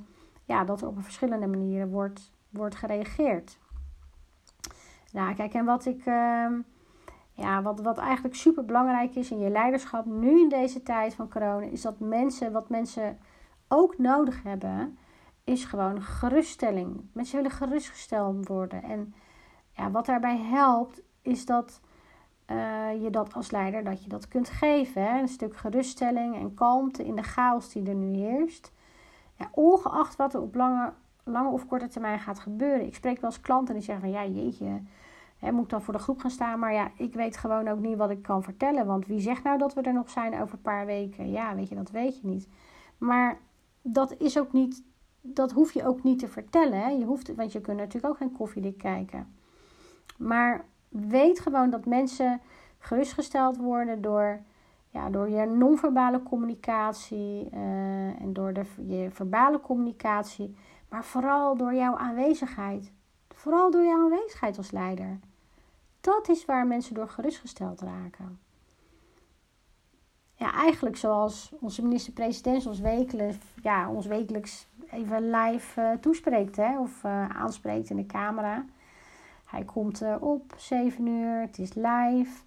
ja, 0.45 0.65
dat 0.65 0.81
er 0.81 0.89
op 0.89 1.03
verschillende 1.03 1.47
manieren 1.47 1.89
wordt, 1.91 2.33
wordt 2.51 2.75
gereageerd. 2.75 3.59
Nou, 5.13 5.35
kijk, 5.35 5.55
en 5.55 5.65
wat 5.65 5.87
ik. 5.87 6.07
Uh, 6.07 6.47
ja, 7.33 7.63
wat, 7.63 7.81
wat 7.81 7.99
eigenlijk 7.99 8.35
super 8.35 8.65
belangrijk 8.65 9.15
is 9.15 9.31
in 9.31 9.39
je 9.39 9.51
leiderschap 9.51 10.05
nu 10.05 10.41
in 10.41 10.49
deze 10.49 10.83
tijd 10.83 11.15
van 11.15 11.29
corona, 11.29 11.67
is 11.67 11.83
dat 11.83 11.99
mensen, 11.99 12.53
wat 12.53 12.69
mensen 12.69 13.19
ook 13.69 13.99
nodig 13.99 14.43
hebben, 14.43 14.99
is 15.45 15.65
gewoon 15.65 16.03
geruststelling. 16.03 17.01
Mensen 17.13 17.37
willen 17.37 17.51
gerustgesteld 17.51 18.49
worden. 18.49 18.83
En 18.83 19.15
ja, 19.79 19.91
wat 19.91 20.07
daarbij 20.07 20.39
helpt, 20.39 21.03
is 21.23 21.47
dat 21.47 21.81
uh, 22.47 23.03
je 23.03 23.11
dat 23.11 23.35
als 23.35 23.51
leider 23.51 23.85
dat 23.85 24.03
je 24.03 24.09
dat 24.09 24.29
kunt 24.29 24.49
geven. 24.49 25.03
Hè? 25.03 25.21
Een 25.21 25.29
stuk 25.29 25.57
geruststelling 25.57 26.37
en 26.37 26.55
kalmte 26.55 27.05
in 27.05 27.17
de 27.17 27.23
chaos 27.23 27.73
die 27.73 27.89
er 27.89 27.95
nu 27.95 28.17
heerst. 28.17 28.73
Ja, 29.35 29.49
ongeacht 29.53 30.17
wat 30.17 30.35
er 30.35 30.41
op 30.41 30.55
lange, 30.55 30.93
lange 31.25 31.49
of 31.51 31.67
korte 31.67 31.89
termijn 31.89 32.19
gaat 32.19 32.39
gebeuren. 32.39 32.87
Ik 32.87 32.95
spreek 32.95 33.21
wel 33.21 33.31
eens 33.31 33.41
klanten 33.41 33.75
die 33.75 33.83
zeggen 33.83 34.05
van 34.05 34.15
ja, 34.15 34.27
jeetje, 34.27 34.83
hè, 35.39 35.53
moet 35.53 35.65
ik 35.65 35.71
dan 35.71 35.83
voor 35.83 35.95
de 35.95 36.01
groep 36.01 36.19
gaan 36.19 36.31
staan? 36.31 36.59
Maar 36.59 36.73
ja, 36.73 36.91
ik 36.97 37.15
weet 37.15 37.37
gewoon 37.37 37.69
ook 37.69 37.79
niet 37.79 37.97
wat 37.97 38.11
ik 38.11 38.23
kan 38.23 38.43
vertellen. 38.43 38.87
Want 38.87 39.07
wie 39.07 39.21
zegt 39.21 39.43
nou 39.43 39.59
dat 39.59 39.75
we 39.75 39.81
er 39.81 39.93
nog 39.93 40.11
zijn 40.11 40.41
over 40.41 40.55
een 40.55 40.63
paar 40.63 40.87
weken? 40.87 41.31
Ja, 41.31 41.55
weet 41.55 41.69
je, 41.69 41.75
dat 41.75 41.91
weet 41.91 42.21
je 42.21 42.27
niet. 42.27 42.49
Maar 42.99 43.39
dat 43.83 44.15
is 44.19 44.39
ook 44.39 44.53
niet, 44.53 44.83
dat 45.21 45.53
hoef 45.53 45.73
je 45.73 45.87
ook 45.87 46.03
niet 46.03 46.19
te 46.19 46.29
vertellen. 46.29 46.81
Hè? 46.81 46.89
Je 46.89 47.05
hoeft, 47.05 47.35
want 47.35 47.53
je 47.53 47.61
kunt 47.61 47.79
natuurlijk 47.79 48.13
ook 48.13 48.19
geen 48.19 48.33
koffiedik 48.33 48.79
kijken. 48.79 49.38
Maar 50.17 50.65
weet 50.89 51.41
gewoon 51.41 51.71
dat 51.71 51.87
mensen 51.87 52.41
gerustgesteld 52.79 53.57
worden 53.57 54.01
door, 54.03 54.41
ja, 54.89 55.11
door 55.11 55.29
je 55.29 55.47
non-verbale 55.47 56.23
communicatie 56.23 57.49
uh, 57.55 58.21
en 58.21 58.33
door 58.33 58.53
de, 58.53 58.65
je 58.87 59.11
verbale 59.11 59.61
communicatie. 59.61 60.57
Maar 60.89 61.05
vooral 61.05 61.57
door 61.57 61.75
jouw 61.75 61.97
aanwezigheid. 61.97 62.93
Vooral 63.29 63.71
door 63.71 63.85
jouw 63.85 64.01
aanwezigheid 64.01 64.57
als 64.57 64.71
leider. 64.71 65.19
Dat 66.01 66.29
is 66.29 66.45
waar 66.45 66.67
mensen 66.67 66.95
door 66.95 67.09
gerustgesteld 67.09 67.81
raken. 67.81 68.39
Ja, 70.35 70.53
eigenlijk 70.53 70.97
zoals 70.97 71.53
onze 71.61 71.83
minister-president 71.83 72.67
ons 72.67 72.81
wekelijks, 72.81 73.37
ja, 73.63 73.91
ons 73.91 74.07
wekelijks 74.07 74.69
even 74.91 75.31
live 75.31 75.81
uh, 75.81 75.91
toespreekt 75.93 76.57
hè, 76.57 76.79
of 76.79 77.05
uh, 77.05 77.29
aanspreekt 77.29 77.91
in 77.91 77.97
de 77.97 78.07
camera. 78.07 78.65
Hij 79.51 79.65
komt 79.65 80.03
uh, 80.03 80.17
op 80.21 80.55
7 80.57 81.07
uur, 81.07 81.41
het 81.41 81.59
is 81.59 81.75
live. 81.75 82.43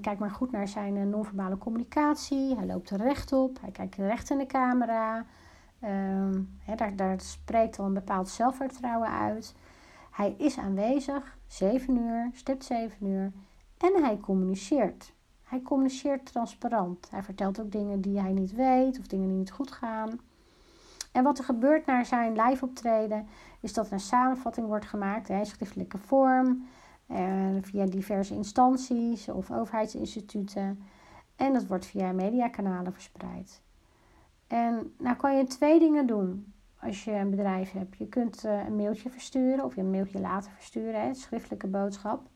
kijk 0.00 0.18
maar 0.18 0.30
goed 0.30 0.50
naar 0.50 0.68
zijn 0.68 1.10
non-verbale 1.10 1.58
communicatie. 1.58 2.56
Hij 2.56 2.66
loopt 2.66 2.90
rechtop, 2.90 3.60
hij 3.60 3.70
kijkt 3.70 3.94
recht 3.94 4.30
in 4.30 4.38
de 4.38 4.46
camera. 4.46 5.24
Ehm, 5.80 6.42
daar, 6.76 6.96
daar 6.96 7.20
spreekt 7.20 7.78
al 7.78 7.84
een 7.84 7.94
bepaald 7.94 8.28
zelfvertrouwen 8.28 9.08
uit. 9.08 9.54
Hij 10.10 10.34
is 10.38 10.58
aanwezig, 10.58 11.38
7 11.46 11.96
uur, 11.96 12.30
stipt 12.32 12.64
7 12.64 13.06
uur. 13.06 13.32
En 13.78 14.04
hij 14.04 14.16
communiceert. 14.16 15.12
Hij 15.42 15.62
communiceert 15.62 16.24
transparant. 16.24 17.10
Hij 17.10 17.22
vertelt 17.22 17.60
ook 17.60 17.72
dingen 17.72 18.00
die 18.00 18.20
hij 18.20 18.32
niet 18.32 18.54
weet 18.54 18.98
of 18.98 19.06
dingen 19.06 19.28
die 19.28 19.36
niet 19.36 19.52
goed 19.52 19.70
gaan. 19.70 20.20
En 21.12 21.24
wat 21.24 21.38
er 21.38 21.44
gebeurt 21.44 21.86
na 21.86 22.04
zijn 22.04 22.40
live 22.40 22.64
optreden, 22.64 23.26
is 23.62 23.72
dat 23.72 23.86
er 23.86 23.92
een 23.92 24.00
samenvatting 24.00 24.66
wordt 24.66 24.86
gemaakt 24.86 25.28
in 25.28 25.46
schriftelijke 25.46 25.98
vorm, 25.98 26.66
eh, 27.06 27.48
via 27.60 27.86
diverse 27.86 28.34
instanties 28.34 29.28
of 29.28 29.50
overheidsinstituten. 29.50 30.82
En 31.36 31.52
dat 31.52 31.66
wordt 31.66 31.86
via 31.86 32.12
mediakanalen 32.12 32.92
verspreid. 32.92 33.62
En 34.46 34.94
nou 34.98 35.16
kan 35.16 35.36
je 35.36 35.44
twee 35.44 35.78
dingen 35.78 36.06
doen 36.06 36.52
als 36.78 37.04
je 37.04 37.12
een 37.12 37.30
bedrijf 37.30 37.72
hebt. 37.72 37.96
Je 37.96 38.08
kunt 38.08 38.44
uh, 38.44 38.66
een 38.66 38.76
mailtje 38.76 39.10
versturen 39.10 39.64
of 39.64 39.74
je 39.74 39.80
een 39.80 39.90
mailtje 39.90 40.20
laten 40.20 40.50
versturen, 40.50 41.02
hè, 41.02 41.14
schriftelijke 41.14 41.66
boodschap. 41.66 42.28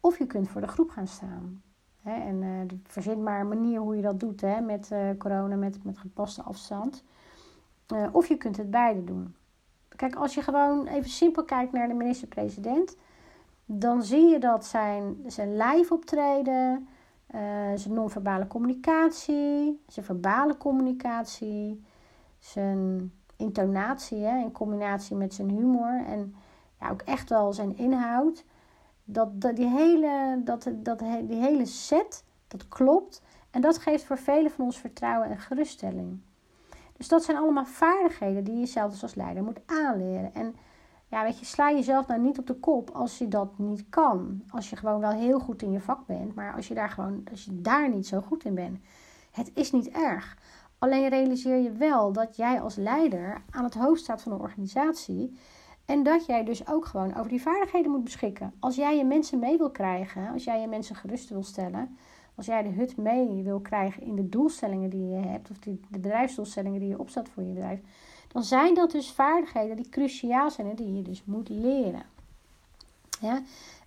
Of 0.00 0.18
je 0.18 0.26
kunt 0.26 0.48
voor 0.48 0.60
de 0.60 0.66
groep 0.66 0.90
gaan 0.90 1.06
staan. 1.06 1.62
En 2.02 2.42
uh, 2.42 2.60
verzin 2.82 3.22
maar 3.22 3.40
een 3.40 3.48
manier 3.48 3.80
hoe 3.80 3.96
je 3.96 4.02
dat 4.02 4.20
doet 4.20 4.40
hè, 4.40 4.60
met 4.60 4.94
corona, 5.18 5.56
met, 5.56 5.84
met 5.84 5.98
gepaste 5.98 6.42
afstand. 6.42 7.04
of 8.12 8.28
je 8.28 8.36
kunt 8.36 8.56
het 8.56 8.70
beide 8.70 9.04
doen. 9.04 9.34
Kijk, 9.96 10.14
als 10.14 10.34
je 10.34 10.42
gewoon 10.42 10.86
even 10.86 11.10
simpel 11.10 11.44
kijkt 11.44 11.72
naar 11.72 11.88
de 11.88 11.94
minister-president, 11.94 12.96
dan 13.64 14.02
zie 14.02 14.26
je 14.26 14.38
dat 14.38 14.64
zijn, 14.64 15.16
zijn 15.26 15.56
live 15.56 15.94
optreden, 15.94 16.88
zijn 17.74 17.94
non-verbale 17.94 18.46
communicatie, 18.46 19.82
zijn 19.86 20.04
verbale 20.04 20.56
communicatie, 20.56 21.84
zijn 22.38 23.12
intonatie 23.36 24.18
hè, 24.18 24.38
in 24.38 24.52
combinatie 24.52 25.16
met 25.16 25.34
zijn 25.34 25.50
humor 25.50 26.04
en 26.06 26.34
ja, 26.80 26.90
ook 26.90 27.02
echt 27.02 27.28
wel 27.28 27.52
zijn 27.52 27.76
inhoud. 27.76 28.44
Dat, 29.04 29.40
dat, 29.40 29.56
die, 29.56 29.68
hele, 29.68 30.40
dat, 30.44 30.70
dat, 30.74 30.98
die 30.98 31.40
hele 31.40 31.66
set, 31.66 32.24
dat 32.48 32.68
klopt. 32.68 33.22
En 33.50 33.60
dat 33.60 33.78
geeft 33.78 34.04
voor 34.04 34.18
velen 34.18 34.50
van 34.50 34.64
ons 34.64 34.78
vertrouwen 34.78 35.28
en 35.30 35.38
geruststelling. 35.38 36.20
Dus 36.96 37.08
dat 37.08 37.24
zijn 37.24 37.36
allemaal 37.36 37.66
vaardigheden 37.66 38.44
die 38.44 38.58
je 38.58 38.66
zelf 38.66 38.90
dus 38.90 39.02
als 39.02 39.14
leider 39.14 39.42
moet 39.42 39.60
aanleren. 39.66 40.34
En 40.34 40.56
ja, 41.08 41.22
weet 41.22 41.38
je, 41.38 41.44
sla 41.44 41.70
jezelf 41.70 42.06
nou 42.06 42.20
niet 42.20 42.38
op 42.38 42.46
de 42.46 42.54
kop 42.54 42.90
als 42.90 43.18
je 43.18 43.28
dat 43.28 43.58
niet 43.58 43.88
kan. 43.88 44.42
Als 44.48 44.70
je 44.70 44.76
gewoon 44.76 45.00
wel 45.00 45.10
heel 45.10 45.38
goed 45.38 45.62
in 45.62 45.72
je 45.72 45.80
vak 45.80 46.06
bent, 46.06 46.34
maar 46.34 46.54
als 46.54 46.68
je 46.68 46.74
daar 46.74 46.90
gewoon, 46.90 47.24
als 47.30 47.44
je 47.44 47.60
daar 47.60 47.88
niet 47.88 48.06
zo 48.06 48.20
goed 48.20 48.44
in 48.44 48.54
bent. 48.54 48.78
Het 49.30 49.50
is 49.54 49.72
niet 49.72 49.88
erg. 49.88 50.36
Alleen 50.78 51.08
realiseer 51.08 51.56
je 51.56 51.72
wel 51.72 52.12
dat 52.12 52.36
jij 52.36 52.60
als 52.60 52.76
leider 52.76 53.42
aan 53.50 53.64
het 53.64 53.74
hoofd 53.74 54.00
staat 54.00 54.22
van 54.22 54.32
een 54.32 54.40
organisatie. 54.40 55.38
En 55.84 56.02
dat 56.02 56.26
jij 56.26 56.44
dus 56.44 56.68
ook 56.68 56.86
gewoon 56.86 57.16
over 57.16 57.28
die 57.28 57.42
vaardigheden 57.42 57.90
moet 57.90 58.04
beschikken. 58.04 58.52
Als 58.60 58.76
jij 58.76 58.96
je 58.96 59.04
mensen 59.04 59.38
mee 59.38 59.58
wil 59.58 59.70
krijgen, 59.70 60.32
als 60.32 60.44
jij 60.44 60.60
je 60.60 60.66
mensen 60.66 60.96
gerust 60.96 61.28
wil 61.28 61.42
stellen, 61.42 61.96
als 62.36 62.46
jij 62.46 62.62
de 62.62 62.68
hut 62.68 62.96
mee 62.96 63.42
wil 63.42 63.60
krijgen 63.60 64.02
in 64.02 64.16
de 64.16 64.28
doelstellingen 64.28 64.90
die 64.90 65.08
je 65.08 65.26
hebt, 65.26 65.50
of 65.50 65.58
de 65.58 65.78
bedrijfsdoelstellingen 65.88 66.80
die 66.80 66.88
je 66.88 66.98
opstelt 66.98 67.28
voor 67.28 67.42
je 67.42 67.52
bedrijf, 67.52 67.80
dan 68.28 68.42
zijn 68.42 68.74
dat 68.74 68.90
dus 68.90 69.10
vaardigheden 69.10 69.76
die 69.76 69.88
cruciaal 69.88 70.50
zijn 70.50 70.68
en 70.68 70.76
die 70.76 70.94
je 70.94 71.02
dus 71.02 71.24
moet 71.24 71.48
leren. 71.48 72.02
Ja? 73.20 73.42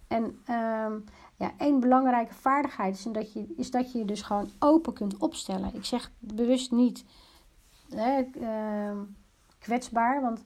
En 0.08 0.24
um, 0.24 1.04
ja, 1.36 1.52
één 1.58 1.80
belangrijke 1.80 2.34
vaardigheid 2.34 2.96
is 2.96 3.04
dat, 3.04 3.34
je, 3.34 3.54
is 3.58 3.72
dat 3.72 3.92
je 3.92 3.98
je 3.98 4.06
dus 4.06 4.22
gewoon 4.22 4.50
open 4.60 4.94
kunt 4.94 5.18
opstellen. 5.18 5.76
Ik 5.76 5.86
zeg 5.86 6.12
bewust 6.20 6.72
niet 6.72 7.06
hè, 7.90 8.26
uh, 8.42 9.02
kwetsbaar, 9.60 10.22
want 10.22 10.44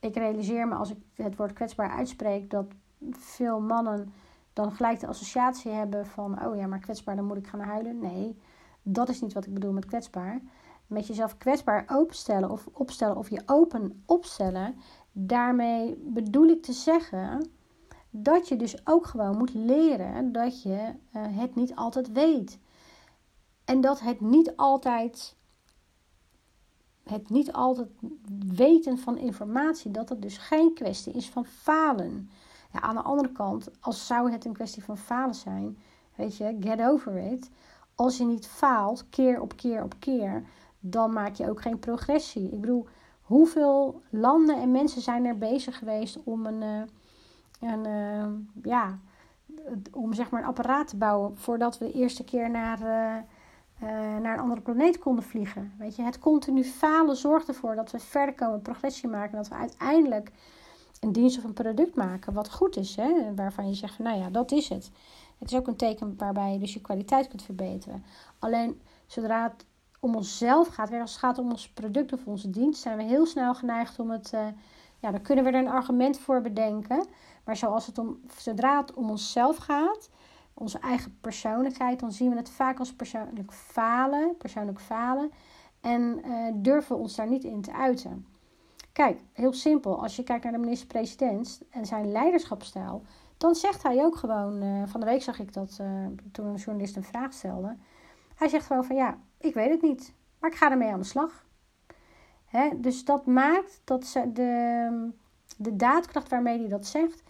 ik 0.00 0.16
realiseer 0.16 0.68
me 0.68 0.74
als 0.74 0.90
ik 0.90 0.96
het 1.14 1.36
woord 1.36 1.52
kwetsbaar 1.52 1.90
uitspreek 1.90 2.50
dat 2.50 2.66
veel 3.10 3.60
mannen 3.60 4.12
dan 4.52 4.72
gelijk 4.72 5.00
de 5.00 5.06
associatie 5.06 5.70
hebben 5.70 6.06
van: 6.06 6.46
oh 6.46 6.56
ja, 6.56 6.66
maar 6.66 6.78
kwetsbaar, 6.78 7.16
dan 7.16 7.24
moet 7.24 7.36
ik 7.36 7.46
gaan 7.46 7.60
huilen. 7.60 7.98
Nee, 7.98 8.38
dat 8.82 9.08
is 9.08 9.20
niet 9.20 9.32
wat 9.32 9.46
ik 9.46 9.54
bedoel 9.54 9.72
met 9.72 9.86
kwetsbaar. 9.86 10.40
Met 10.86 11.06
jezelf 11.06 11.36
kwetsbaar 11.36 11.84
openstellen 11.86 12.50
of 12.50 12.68
opstellen 12.72 13.16
of 13.16 13.30
je 13.30 13.42
open 13.46 14.02
opstellen, 14.06 14.74
daarmee 15.12 15.96
bedoel 15.96 16.48
ik 16.48 16.62
te 16.62 16.72
zeggen 16.72 17.50
dat 18.10 18.48
je 18.48 18.56
dus 18.56 18.86
ook 18.86 19.06
gewoon 19.06 19.36
moet 19.36 19.54
leren 19.54 20.32
dat 20.32 20.62
je 20.62 20.94
uh, 21.16 21.22
het 21.38 21.54
niet 21.54 21.74
altijd 21.74 22.12
weet. 22.12 22.58
En 23.64 23.80
dat 23.80 24.00
het 24.00 24.20
niet 24.20 24.56
altijd, 24.56 25.36
het 27.02 27.30
niet 27.30 27.52
altijd 27.52 27.88
weten 28.46 28.98
van 28.98 29.18
informatie, 29.18 29.90
dat 29.90 30.08
het 30.08 30.22
dus 30.22 30.38
geen 30.38 30.74
kwestie 30.74 31.12
is 31.12 31.30
van 31.30 31.44
falen. 31.44 32.30
Ja, 32.72 32.80
aan 32.80 32.94
de 32.94 33.02
andere 33.02 33.32
kant, 33.32 33.68
als 33.80 34.06
zou 34.06 34.30
het 34.30 34.44
een 34.44 34.52
kwestie 34.52 34.84
van 34.84 34.96
falen 34.96 35.34
zijn, 35.34 35.78
weet 36.14 36.36
je, 36.36 36.56
get 36.60 36.82
over 36.82 37.16
it. 37.16 37.50
Als 37.94 38.16
je 38.16 38.24
niet 38.24 38.46
faalt, 38.46 39.08
keer 39.08 39.40
op 39.40 39.56
keer 39.56 39.82
op 39.82 39.94
keer, 39.98 40.42
dan 40.80 41.12
maak 41.12 41.34
je 41.34 41.50
ook 41.50 41.60
geen 41.60 41.78
progressie. 41.78 42.52
Ik 42.52 42.60
bedoel, 42.60 42.88
hoeveel 43.22 44.02
landen 44.10 44.60
en 44.60 44.70
mensen 44.70 45.02
zijn 45.02 45.24
er 45.24 45.38
bezig 45.38 45.78
geweest 45.78 46.18
om 46.24 46.46
een, 46.46 46.62
uh, 46.62 47.70
een 47.70 47.86
uh, 47.86 48.26
ja, 48.62 48.98
om 49.92 50.12
zeg 50.12 50.30
maar 50.30 50.40
een 50.40 50.48
apparaat 50.48 50.88
te 50.88 50.96
bouwen 50.96 51.36
voordat 51.36 51.78
we 51.78 51.84
de 51.84 51.92
eerste 51.92 52.24
keer 52.24 52.50
naar, 52.50 52.78
uh, 52.80 54.16
naar 54.20 54.34
een 54.34 54.40
andere 54.40 54.60
planeet 54.60 54.98
konden 54.98 55.24
vliegen. 55.24 55.72
Weet 55.78 55.96
je, 55.96 56.02
het 56.02 56.18
continu 56.18 56.64
falen 56.64 57.16
zorgt 57.16 57.48
ervoor 57.48 57.74
dat 57.74 57.90
we 57.90 57.98
verder 57.98 58.34
komen, 58.34 58.62
progressie 58.62 59.08
maken, 59.08 59.36
dat 59.36 59.48
we 59.48 59.54
uiteindelijk 59.54 60.32
een 61.02 61.12
dienst 61.12 61.38
of 61.38 61.44
een 61.44 61.52
product 61.52 61.94
maken 61.94 62.32
wat 62.32 62.52
goed 62.52 62.76
is, 62.76 62.96
hè? 62.96 63.34
waarvan 63.34 63.68
je 63.68 63.74
zegt 63.74 63.98
nou 63.98 64.18
ja, 64.18 64.30
dat 64.30 64.52
is 64.52 64.68
het. 64.68 64.90
Het 65.38 65.50
is 65.50 65.56
ook 65.56 65.66
een 65.66 65.76
teken 65.76 66.14
waarbij 66.16 66.52
je 66.52 66.58
dus 66.58 66.74
je 66.74 66.80
kwaliteit 66.80 67.28
kunt 67.28 67.42
verbeteren. 67.42 68.04
Alleen 68.38 68.80
zodra 69.06 69.42
het 69.42 69.66
om 70.00 70.14
onszelf 70.14 70.68
gaat, 70.68 70.92
als 70.92 71.10
het 71.10 71.20
gaat 71.20 71.38
om 71.38 71.50
ons 71.50 71.68
product 71.68 72.12
of 72.12 72.26
onze 72.26 72.50
dienst, 72.50 72.82
zijn 72.82 72.96
we 72.96 73.02
heel 73.02 73.26
snel 73.26 73.54
geneigd 73.54 73.98
om 73.98 74.10
het. 74.10 74.32
Uh, 74.34 74.46
ja, 74.98 75.10
dan 75.10 75.22
kunnen 75.22 75.44
we 75.44 75.50
er 75.50 75.58
een 75.58 75.68
argument 75.68 76.18
voor 76.18 76.40
bedenken. 76.40 77.06
Maar 77.44 77.56
zoals 77.56 77.86
het 77.86 77.98
om, 77.98 78.20
zodra 78.36 78.80
het 78.80 78.94
om 78.94 79.10
onszelf 79.10 79.56
gaat, 79.56 80.10
onze 80.54 80.78
eigen 80.78 81.18
persoonlijkheid, 81.20 82.00
dan 82.00 82.12
zien 82.12 82.30
we 82.30 82.36
het 82.36 82.50
vaak 82.50 82.78
als 82.78 82.94
persoonlijk 82.94 83.52
falen, 83.52 84.36
persoonlijk 84.36 84.80
falen. 84.80 85.30
En 85.80 86.20
uh, 86.26 86.48
durven 86.54 86.96
we 86.96 87.02
ons 87.02 87.14
daar 87.14 87.28
niet 87.28 87.44
in 87.44 87.60
te 87.60 87.72
uiten. 87.72 88.26
Kijk, 88.92 89.20
heel 89.32 89.52
simpel. 89.52 90.02
Als 90.02 90.16
je 90.16 90.22
kijkt 90.22 90.44
naar 90.44 90.52
de 90.52 90.58
minister-president 90.58 91.62
en 91.70 91.86
zijn 91.86 92.12
leiderschapsstijl, 92.12 93.02
dan 93.36 93.54
zegt 93.54 93.82
hij 93.82 94.04
ook 94.04 94.16
gewoon. 94.16 94.62
Uh, 94.62 94.82
van 94.86 95.00
de 95.00 95.06
week 95.06 95.22
zag 95.22 95.38
ik 95.38 95.52
dat 95.52 95.80
toen 96.32 96.46
een 96.46 96.54
journalist 96.54 96.96
een 96.96 97.04
vraag 97.04 97.32
stelde. 97.32 97.76
Hij 98.34 98.48
zegt 98.48 98.66
gewoon 98.66 98.84
van 98.84 98.96
ja, 98.96 99.18
ik 99.38 99.54
weet 99.54 99.70
het 99.70 99.82
niet, 99.82 100.14
maar 100.38 100.50
ik 100.50 100.56
ga 100.56 100.70
ermee 100.70 100.92
aan 100.92 101.00
de 101.00 101.06
slag. 101.06 101.46
Hè? 102.44 102.70
Dus 102.80 103.04
dat 103.04 103.26
maakt 103.26 103.80
dat 103.84 104.06
ze 104.06 104.32
de, 104.32 105.10
de 105.56 105.76
daadkracht 105.76 106.28
waarmee 106.28 106.58
hij 106.58 106.68
dat 106.68 106.86
zegt, 106.86 107.22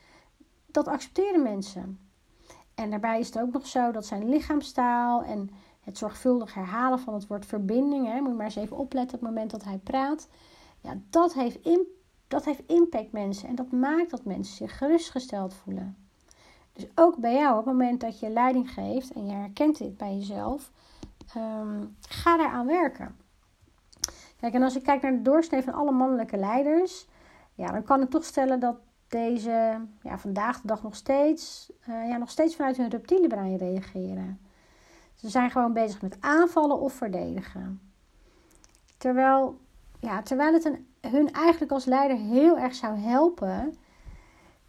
dat 0.66 0.88
accepteren 0.88 1.42
mensen. 1.42 1.98
En 2.75 2.90
daarbij 2.90 3.18
is 3.18 3.27
het 3.27 3.40
ook 3.40 3.53
nog 3.53 3.66
zo 3.66 3.92
dat 3.92 4.07
zijn 4.07 4.29
lichaamstaal 4.29 5.22
en 5.22 5.51
het 5.81 5.98
zorgvuldig 5.98 6.55
herhalen 6.55 6.98
van 6.98 7.14
het 7.14 7.27
woord 7.27 7.46
verbinding, 7.46 8.07
hè, 8.07 8.20
moet 8.20 8.31
je 8.31 8.37
maar 8.37 8.44
eens 8.44 8.57
even 8.57 8.77
opletten 8.77 9.14
op 9.14 9.20
het 9.20 9.31
moment 9.31 9.51
dat 9.51 9.64
hij 9.64 9.79
praat. 9.79 10.29
Ja, 10.83 10.99
dat 11.11 11.35
heeft, 11.35 11.66
in, 11.66 11.87
dat 12.29 12.45
heeft 12.45 12.62
impact 12.66 13.12
mensen 13.12 13.49
en 13.49 13.55
dat 13.55 13.73
maakt 13.73 14.11
dat 14.11 14.25
mensen 14.25 14.57
zich 14.57 14.79
gerustgesteld 14.79 15.55
voelen. 15.55 15.97
Dus 16.73 16.87
ook 16.95 17.16
bij 17.16 17.35
jou, 17.35 17.59
op 17.59 17.64
het 17.64 17.75
moment 17.75 18.01
dat 18.01 18.21
je 18.21 18.31
leiding 18.31 18.71
geeft 18.71 19.12
en 19.12 19.27
je 19.27 19.33
herkent 19.33 19.79
dit 19.79 19.97
bij 19.97 20.14
jezelf, 20.14 20.71
um, 21.37 21.97
ga 22.01 22.37
daaraan 22.37 22.66
werken. 22.66 23.16
Kijk, 24.37 24.55
en 24.55 24.62
als 24.62 24.77
ik 24.77 24.83
kijk 24.83 25.03
naar 25.03 25.12
de 25.12 25.23
doorsnee 25.23 25.62
van 25.62 25.75
alle 25.75 25.92
mannelijke 25.92 26.37
leiders, 26.37 27.07
ja, 27.55 27.66
dan 27.66 27.83
kan 27.83 28.03
ik 28.03 28.11
toch 28.11 28.25
stellen 28.25 28.61
dat 28.61 28.77
deze 29.09 29.81
ja, 30.03 30.18
vandaag 30.18 30.61
de 30.61 30.66
dag 30.66 30.83
nog 30.83 30.97
steeds, 30.97 31.73
uh, 31.88 32.09
ja, 32.09 32.16
nog 32.16 32.31
steeds 32.31 32.57
vanuit 32.57 32.77
hun 32.77 32.88
reptiele 32.88 33.27
brein 33.27 33.57
reageren. 33.57 34.40
Ze 35.14 35.29
zijn 35.29 35.51
gewoon 35.51 35.73
bezig 35.73 36.03
met 36.03 36.16
aanvallen 36.21 36.81
of 36.81 36.92
verdedigen. 36.92 37.81
Terwijl, 38.97 39.61
ja, 40.03 40.23
terwijl 40.23 40.53
het 40.53 40.65
een, 40.65 40.87
hun 41.01 41.33
eigenlijk 41.33 41.73
als 41.73 41.85
leider 41.85 42.17
heel 42.17 42.59
erg 42.59 42.75
zou 42.75 42.99
helpen 42.99 43.75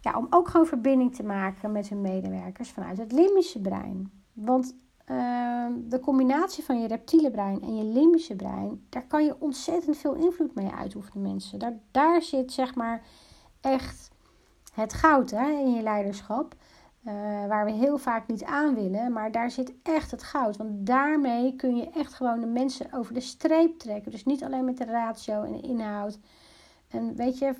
ja, 0.00 0.18
om 0.18 0.26
ook 0.30 0.48
gewoon 0.48 0.66
verbinding 0.66 1.14
te 1.14 1.22
maken 1.22 1.72
met 1.72 1.88
hun 1.88 2.00
medewerkers 2.00 2.70
vanuit 2.70 2.98
het 2.98 3.12
limbische 3.12 3.60
brein. 3.60 4.12
Want 4.32 4.76
uh, 5.10 5.66
de 5.84 6.00
combinatie 6.00 6.64
van 6.64 6.80
je 6.80 6.86
reptiele 6.86 7.30
brein 7.30 7.62
en 7.62 7.76
je 7.76 7.84
limbische 7.84 8.36
brein, 8.36 8.86
daar 8.88 9.06
kan 9.06 9.24
je 9.24 9.40
ontzettend 9.40 9.96
veel 9.96 10.14
invloed 10.14 10.54
mee 10.54 10.70
uitoefenen, 10.70 11.22
mensen. 11.22 11.58
Daar, 11.58 11.78
daar 11.90 12.22
zit 12.22 12.52
zeg 12.52 12.74
maar 12.74 13.02
echt 13.60 14.10
het 14.74 14.92
goud 14.92 15.30
hè, 15.30 15.50
in 15.50 15.72
je 15.72 15.82
leiderschap. 15.82 16.54
Uh, 17.06 17.12
waar 17.46 17.64
we 17.64 17.70
heel 17.70 17.98
vaak 17.98 18.26
niet 18.26 18.44
aan 18.44 18.74
willen, 18.74 19.12
maar 19.12 19.32
daar 19.32 19.50
zit 19.50 19.72
echt 19.82 20.10
het 20.10 20.22
goud. 20.22 20.56
Want 20.56 20.86
daarmee 20.86 21.56
kun 21.56 21.76
je 21.76 21.90
echt 21.90 22.14
gewoon 22.14 22.40
de 22.40 22.46
mensen 22.46 22.92
over 22.92 23.14
de 23.14 23.20
streep 23.20 23.78
trekken. 23.78 24.10
Dus 24.10 24.24
niet 24.24 24.44
alleen 24.44 24.64
met 24.64 24.76
de 24.76 24.84
ratio 24.84 25.42
en 25.42 25.52
de 25.52 25.60
inhoud. 25.60 26.18
En 26.88 27.14
weet 27.16 27.38
je, 27.38 27.54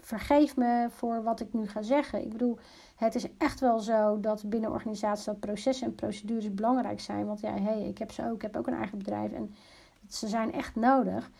vergeef 0.00 0.56
me 0.56 0.86
voor 0.90 1.22
wat 1.22 1.40
ik 1.40 1.52
nu 1.52 1.68
ga 1.68 1.82
zeggen. 1.82 2.22
Ik 2.22 2.30
bedoel, 2.30 2.58
het 2.96 3.14
is 3.14 3.26
echt 3.38 3.60
wel 3.60 3.78
zo 3.78 4.20
dat 4.20 4.48
binnen 4.48 4.70
organisaties 4.70 5.24
dat 5.24 5.40
processen 5.40 5.86
en 5.86 5.94
procedures 5.94 6.54
belangrijk 6.54 7.00
zijn. 7.00 7.26
Want 7.26 7.40
ja, 7.40 7.60
hey, 7.60 7.82
ik 7.88 7.98
heb 7.98 8.12
ze 8.12 8.24
ook, 8.26 8.34
ik 8.34 8.42
heb 8.42 8.56
ook 8.56 8.66
een 8.66 8.74
eigen 8.74 8.98
bedrijf 8.98 9.32
en 9.32 9.54
ze 10.08 10.28
zijn 10.28 10.52
echt 10.52 10.74
nodig. 10.74 11.30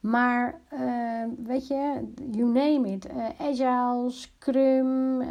Maar 0.00 0.60
uh, 0.72 1.24
weet 1.44 1.66
je, 1.66 2.12
you 2.30 2.44
name 2.44 2.88
it. 2.88 3.06
Uh, 3.06 3.28
agile, 3.38 4.10
Scrum, 4.10 5.22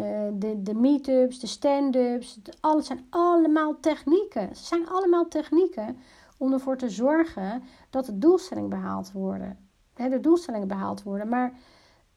uh, 0.00 0.28
de, 0.32 0.62
de 0.62 0.74
meetups, 0.74 1.40
de 1.40 1.46
stand-ups. 1.46 2.40
Alles 2.60 2.86
zijn 2.86 3.06
allemaal 3.10 3.80
technieken. 3.80 4.56
Ze 4.56 4.64
zijn 4.64 4.88
allemaal 4.88 5.28
technieken 5.28 5.96
om 6.38 6.52
ervoor 6.52 6.76
te 6.76 6.90
zorgen 6.90 7.62
dat 7.90 8.06
de 8.06 8.18
doelstellingen 8.18 8.70
behaald 8.70 9.12
worden. 9.12 9.58
de 9.94 10.20
doelstellingen 10.20 10.68
behaald 10.68 11.02
worden. 11.02 11.28
Maar 11.28 11.52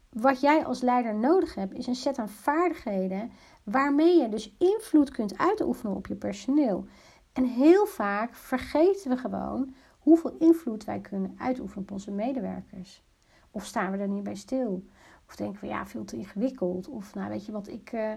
wat 0.10 0.42
jij 0.42 0.66
als 0.66 0.82
leider 0.82 1.16
nodig 1.16 1.56
hebt, 1.56 1.74
is 1.74 1.88
een 1.88 1.96
set 1.96 2.18
aan 2.18 2.30
vaardigheden 2.30 3.32
waarmee 3.63 4.22
je 4.22 4.30
dus 4.30 4.56
invloed 4.58 5.10
kunt 5.10 5.38
uitoefenen 5.38 5.96
op 5.96 6.08
je 6.08 6.16
personeel. 6.16 6.86
En 7.34 7.46
heel 7.46 7.86
vaak 7.86 8.36
vergeten 8.36 9.10
we 9.10 9.18
gewoon 9.18 9.76
hoeveel 10.00 10.36
invloed 10.40 10.84
wij 10.84 11.00
kunnen 11.00 11.36
uitoefenen 11.38 11.84
op 11.84 11.92
onze 11.92 12.12
medewerkers. 12.12 13.04
Of 13.52 13.66
staan 13.66 13.92
we 13.92 13.98
er 13.98 14.08
niet 14.08 14.24
bij 14.24 14.36
stil? 14.36 14.84
Of 15.28 15.36
denken 15.36 15.62
we 15.62 15.68
ja, 15.68 15.86
veel 15.86 16.04
te 16.04 16.18
ingewikkeld. 16.18 16.88
Of 16.88 17.16
nou, 17.16 17.30
weet 17.30 17.46
je 17.46 17.52
wat, 17.52 17.68
ik, 17.68 17.92
uh, 17.92 18.12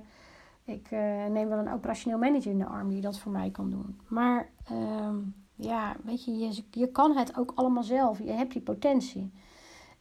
ik 0.64 0.90
uh, 0.90 1.26
neem 1.26 1.48
wel 1.48 1.58
een 1.58 1.72
operationeel 1.72 2.18
manager 2.18 2.50
in 2.50 2.58
de 2.58 2.66
arm 2.66 2.88
die 2.88 3.00
dat 3.00 3.18
voor 3.18 3.32
mij 3.32 3.50
kan 3.50 3.70
doen. 3.70 4.00
Maar 4.08 4.50
uh, 4.72 5.16
ja, 5.54 5.96
weet 6.04 6.24
je, 6.24 6.38
je, 6.38 6.62
je 6.70 6.86
kan 6.86 7.16
het 7.16 7.36
ook 7.38 7.52
allemaal 7.54 7.82
zelf. 7.82 8.18
Je 8.18 8.32
hebt 8.32 8.52
die 8.52 8.62
potentie. 8.62 9.32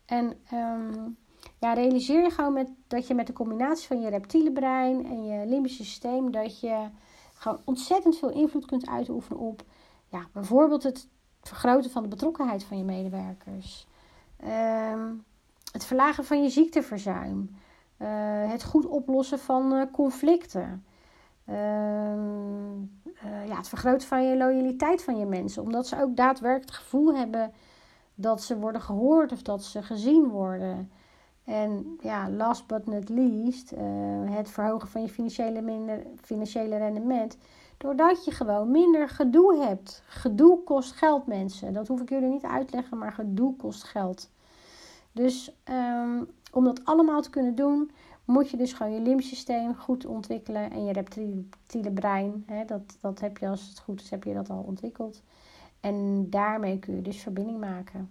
En 0.06 0.26
um, 0.54 1.18
ja, 1.60 1.74
realiseer 1.74 2.22
je 2.22 2.30
gewoon 2.30 2.54
met, 2.54 2.70
dat 2.88 3.08
je 3.08 3.14
met 3.14 3.28
de 3.28 3.34
combinatie 3.34 3.88
van 3.88 4.02
je 4.02 4.10
reptiele 4.10 4.52
brein 4.52 5.06
en 5.06 5.26
je 5.26 5.46
limbische 5.46 5.84
systeem, 5.84 6.32
dat 6.32 6.60
je 6.60 6.88
gewoon 7.34 7.62
ontzettend 7.66 8.18
veel 8.18 8.30
invloed 8.30 8.66
kunt 8.66 8.88
uitoefenen 8.88 9.40
op 9.40 9.64
ja, 10.08 10.28
bijvoorbeeld 10.34 10.84
het 10.84 11.08
vergroten 11.42 11.92
van 11.92 12.04
de 12.04 12.10
betrokkenheid 12.10 12.64
van 12.64 12.78
je 12.78 12.84
medewerkers. 12.84 13.88
Ehm, 14.38 15.14
het 15.72 15.86
verlagen 15.86 16.26
van 16.26 16.44
je 16.44 16.50
ziekteverzuim. 16.50 17.50
Uh, 18.02 18.08
het 18.52 18.64
goed 18.64 18.86
oplossen 18.86 19.40
van 19.40 19.74
uh, 19.74 19.82
conflicten. 19.92 20.86
Ehm, 21.46 22.78
uh, 22.78 23.48
ja, 23.48 23.58
het 23.58 23.70
vergroten 23.70 24.08
van 24.08 24.24
je 24.24 24.38
loyaliteit 24.38 25.04
van 25.04 25.18
je 25.18 25.26
mensen. 25.26 25.64
Omdat 25.64 25.88
ze 25.88 26.02
ook 26.02 26.16
daadwerkelijk 26.16 26.70
het 26.70 26.80
gevoel 26.80 27.16
hebben 27.16 27.52
dat 28.16 28.44
ze 28.44 28.60
worden 28.60 28.82
gehoord 28.82 29.32
of 29.32 29.42
dat 29.42 29.64
ze 29.64 29.84
gezien 29.84 30.28
worden. 30.28 30.92
En 31.44 31.98
ja, 32.02 32.30
last 32.30 32.68
but 32.68 32.86
not 32.86 33.10
least, 33.10 33.74
het 34.26 34.50
verhogen 34.50 34.88
van 34.88 35.02
je 35.02 35.10
financiële, 35.10 35.62
minder, 35.62 36.06
financiële 36.22 36.78
rendement. 36.78 37.38
Doordat 37.78 38.26
je 38.26 38.32
gewoon 38.32 38.72
minder 38.72 39.10
gedoe 39.10 39.64
hebt. 39.64 40.04
Gedoe 40.06 40.64
kost 40.64 40.92
geld, 40.92 41.28
mensen. 41.28 41.74
Dat 41.74 41.88
hoef 41.88 42.02
ik 42.02 42.10
jullie 42.10 42.30
niet 42.30 42.44
uit 42.44 42.68
te 42.68 42.76
leggen, 42.76 42.98
maar 42.98 43.12
gedoe 43.12 43.56
kost 43.56 43.84
geld. 43.84 44.30
Dus 45.12 45.56
um, 45.70 46.28
om 46.52 46.64
dat 46.64 46.86
allemaal 46.86 47.22
te 47.22 47.30
kunnen 47.30 47.56
doen, 47.56 47.92
moet 48.26 48.50
je 48.50 48.58
dus 48.58 48.74
gewoon 48.74 48.94
je 48.94 49.02
lymfsysteem 49.02 49.76
goed 49.76 50.06
ontwikkelen. 50.06 50.72
En 50.72 50.86
je 50.86 50.94
reptiele 50.94 51.92
brein, 51.94 52.44
hè, 52.48 52.66
dat, 52.66 52.98
dat 53.02 53.20
heb 53.20 53.38
je 53.38 53.48
als 53.48 53.68
het 53.68 53.80
goed 53.80 54.02
is, 54.02 54.10
heb 54.10 54.24
je 54.24 54.34
dat 54.34 54.50
al 54.50 54.64
ontwikkeld. 54.68 55.24
En 55.80 56.30
daarmee 56.30 56.80
kun 56.80 56.96
je 56.96 57.02
dus 57.02 57.22
verbinding 57.22 57.60
maken. 57.60 58.10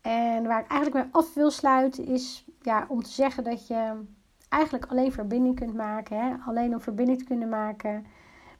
En 0.00 0.46
waar 0.46 0.60
ik 0.60 0.70
eigenlijk 0.70 1.04
mee 1.04 1.14
af 1.14 1.34
wil 1.34 1.50
sluiten 1.50 2.06
is 2.06 2.44
ja, 2.60 2.86
om 2.88 3.02
te 3.02 3.10
zeggen 3.10 3.44
dat 3.44 3.66
je 3.66 4.02
eigenlijk 4.48 4.86
alleen 4.86 5.12
verbinding 5.12 5.56
kunt 5.56 5.74
maken. 5.74 6.16
Hè? 6.20 6.34
Alleen 6.46 6.74
om 6.74 6.80
verbinding 6.80 7.18
te 7.18 7.24
kunnen 7.24 7.48
maken 7.48 8.06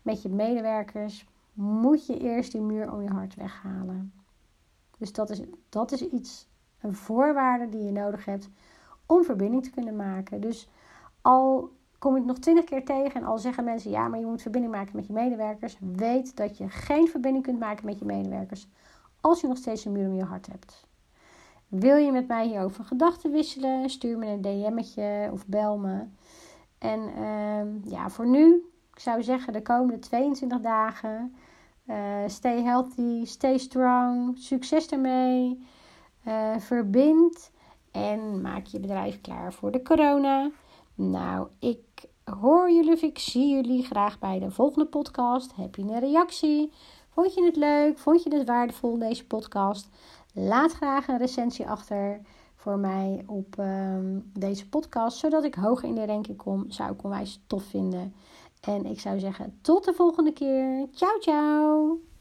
met 0.03 0.23
je 0.23 0.29
medewerkers 0.29 1.27
moet 1.53 2.07
je 2.07 2.19
eerst 2.19 2.53
die 2.53 2.61
muur 2.61 2.93
om 2.93 3.03
je 3.03 3.09
hart 3.09 3.35
weghalen. 3.35 4.13
Dus 4.99 5.13
dat 5.13 5.31
is, 5.31 5.41
dat 5.69 5.93
is 5.93 6.01
iets, 6.09 6.49
een 6.83 6.95
voorwaarde 6.95 7.69
die 7.69 7.85
je 7.85 7.93
nodig 7.93 8.25
hebt 8.25 8.49
om 9.07 9.25
verbinding 9.25 9.63
te 9.63 9.71
kunnen 9.71 9.97
maken. 9.97 10.41
Dus 10.41 10.69
al 11.21 11.71
kom 11.99 12.17
ik 12.17 12.25
nog 12.25 12.39
twintig 12.39 12.65
keer 12.65 12.85
tegen 12.85 13.21
en 13.21 13.27
al 13.27 13.39
zeggen 13.39 13.65
mensen 13.65 13.91
ja, 13.91 14.09
maar 14.09 14.19
je 14.19 14.27
moet 14.27 14.43
verbinding 14.43 14.75
maken 14.75 14.97
met 14.97 15.07
je 15.07 15.13
medewerkers. 15.13 15.77
Weet 15.81 16.37
dat 16.37 16.59
je 16.59 16.69
geen 16.69 17.09
verbinding 17.09 17.45
kunt 17.45 17.59
maken 17.59 17.87
met 17.87 17.99
je 17.99 18.05
medewerkers 18.05 18.69
als 19.21 19.41
je 19.41 19.47
nog 19.47 19.57
steeds 19.57 19.85
een 19.85 19.93
muur 19.93 20.09
om 20.09 20.15
je 20.15 20.25
hart 20.25 20.47
hebt. 20.47 20.87
Wil 21.69 21.97
je 21.97 22.13
met 22.13 22.29
mij 22.29 22.47
hierover 22.47 22.85
gedachten 22.85 23.31
wisselen? 23.31 23.91
Stuur 23.91 24.19
me 24.19 24.27
een 24.27 24.41
DM'tje 24.41 25.29
of 25.33 25.47
bel 25.47 25.79
me. 25.79 26.05
En 26.79 27.01
uh, 27.19 27.91
ja, 27.93 28.11
voor 28.11 28.27
nu, 28.27 28.55
ik 28.95 28.99
zou 28.99 29.23
zeggen 29.23 29.53
de 29.53 29.63
komende 29.63 29.99
22 29.99 30.61
dagen, 30.61 31.35
uh, 31.87 31.97
stay 32.27 32.63
healthy, 32.63 33.25
stay 33.25 33.59
strong. 33.59 34.39
Succes 34.39 34.89
ermee. 34.89 35.67
Verbind 36.59 37.51
en 37.91 38.41
maak 38.41 38.67
je 38.67 38.81
bedrijf 38.81 39.21
klaar 39.21 39.53
voor 39.53 39.71
de 39.71 39.83
corona. 39.83 40.51
Nou, 40.95 41.49
ik 41.59 42.05
hoor 42.25 42.71
jullie 42.71 43.01
ik 43.01 43.19
zie 43.19 43.55
jullie 43.55 43.85
graag 43.85 44.19
bij 44.19 44.39
de 44.39 44.51
volgende 44.51 44.87
podcast. 44.87 45.57
Heb 45.57 45.75
je 45.75 45.83
een 45.83 46.01
reactie? 46.01 46.73
Vond 47.09 47.35
je 47.35 47.45
het 47.45 47.57
leuk? 47.57 47.99
Vond 47.99 48.23
je 48.23 48.37
het 48.37 48.47
waardevol, 48.47 48.99
deze 48.99 49.27
podcast? 49.27 49.89
Laat 50.35 50.73
graag 50.73 51.09
een 51.09 51.19
recensie 51.19 51.69
achter 51.69 52.21
voor 52.57 52.79
mij 52.79 53.25
op 53.27 53.59
ehm, 53.59 54.21
deze 54.33 54.69
podcast, 54.69 55.19
zodat 55.19 55.45
ik 55.45 55.55
hoger 55.55 55.89
in 55.89 55.95
de 55.95 56.07
ranking 56.07 56.37
kom. 56.37 56.71
Zou 56.71 56.93
ik 56.93 57.05
onwijs 57.05 57.41
tof 57.47 57.65
vinden. 57.65 58.15
En 58.61 58.87
ik 58.87 59.01
zou 59.01 59.19
zeggen, 59.19 59.59
tot 59.63 59.85
de 59.85 59.93
volgende 59.93 60.33
keer. 60.33 60.87
Ciao, 60.93 61.19
ciao! 61.21 62.12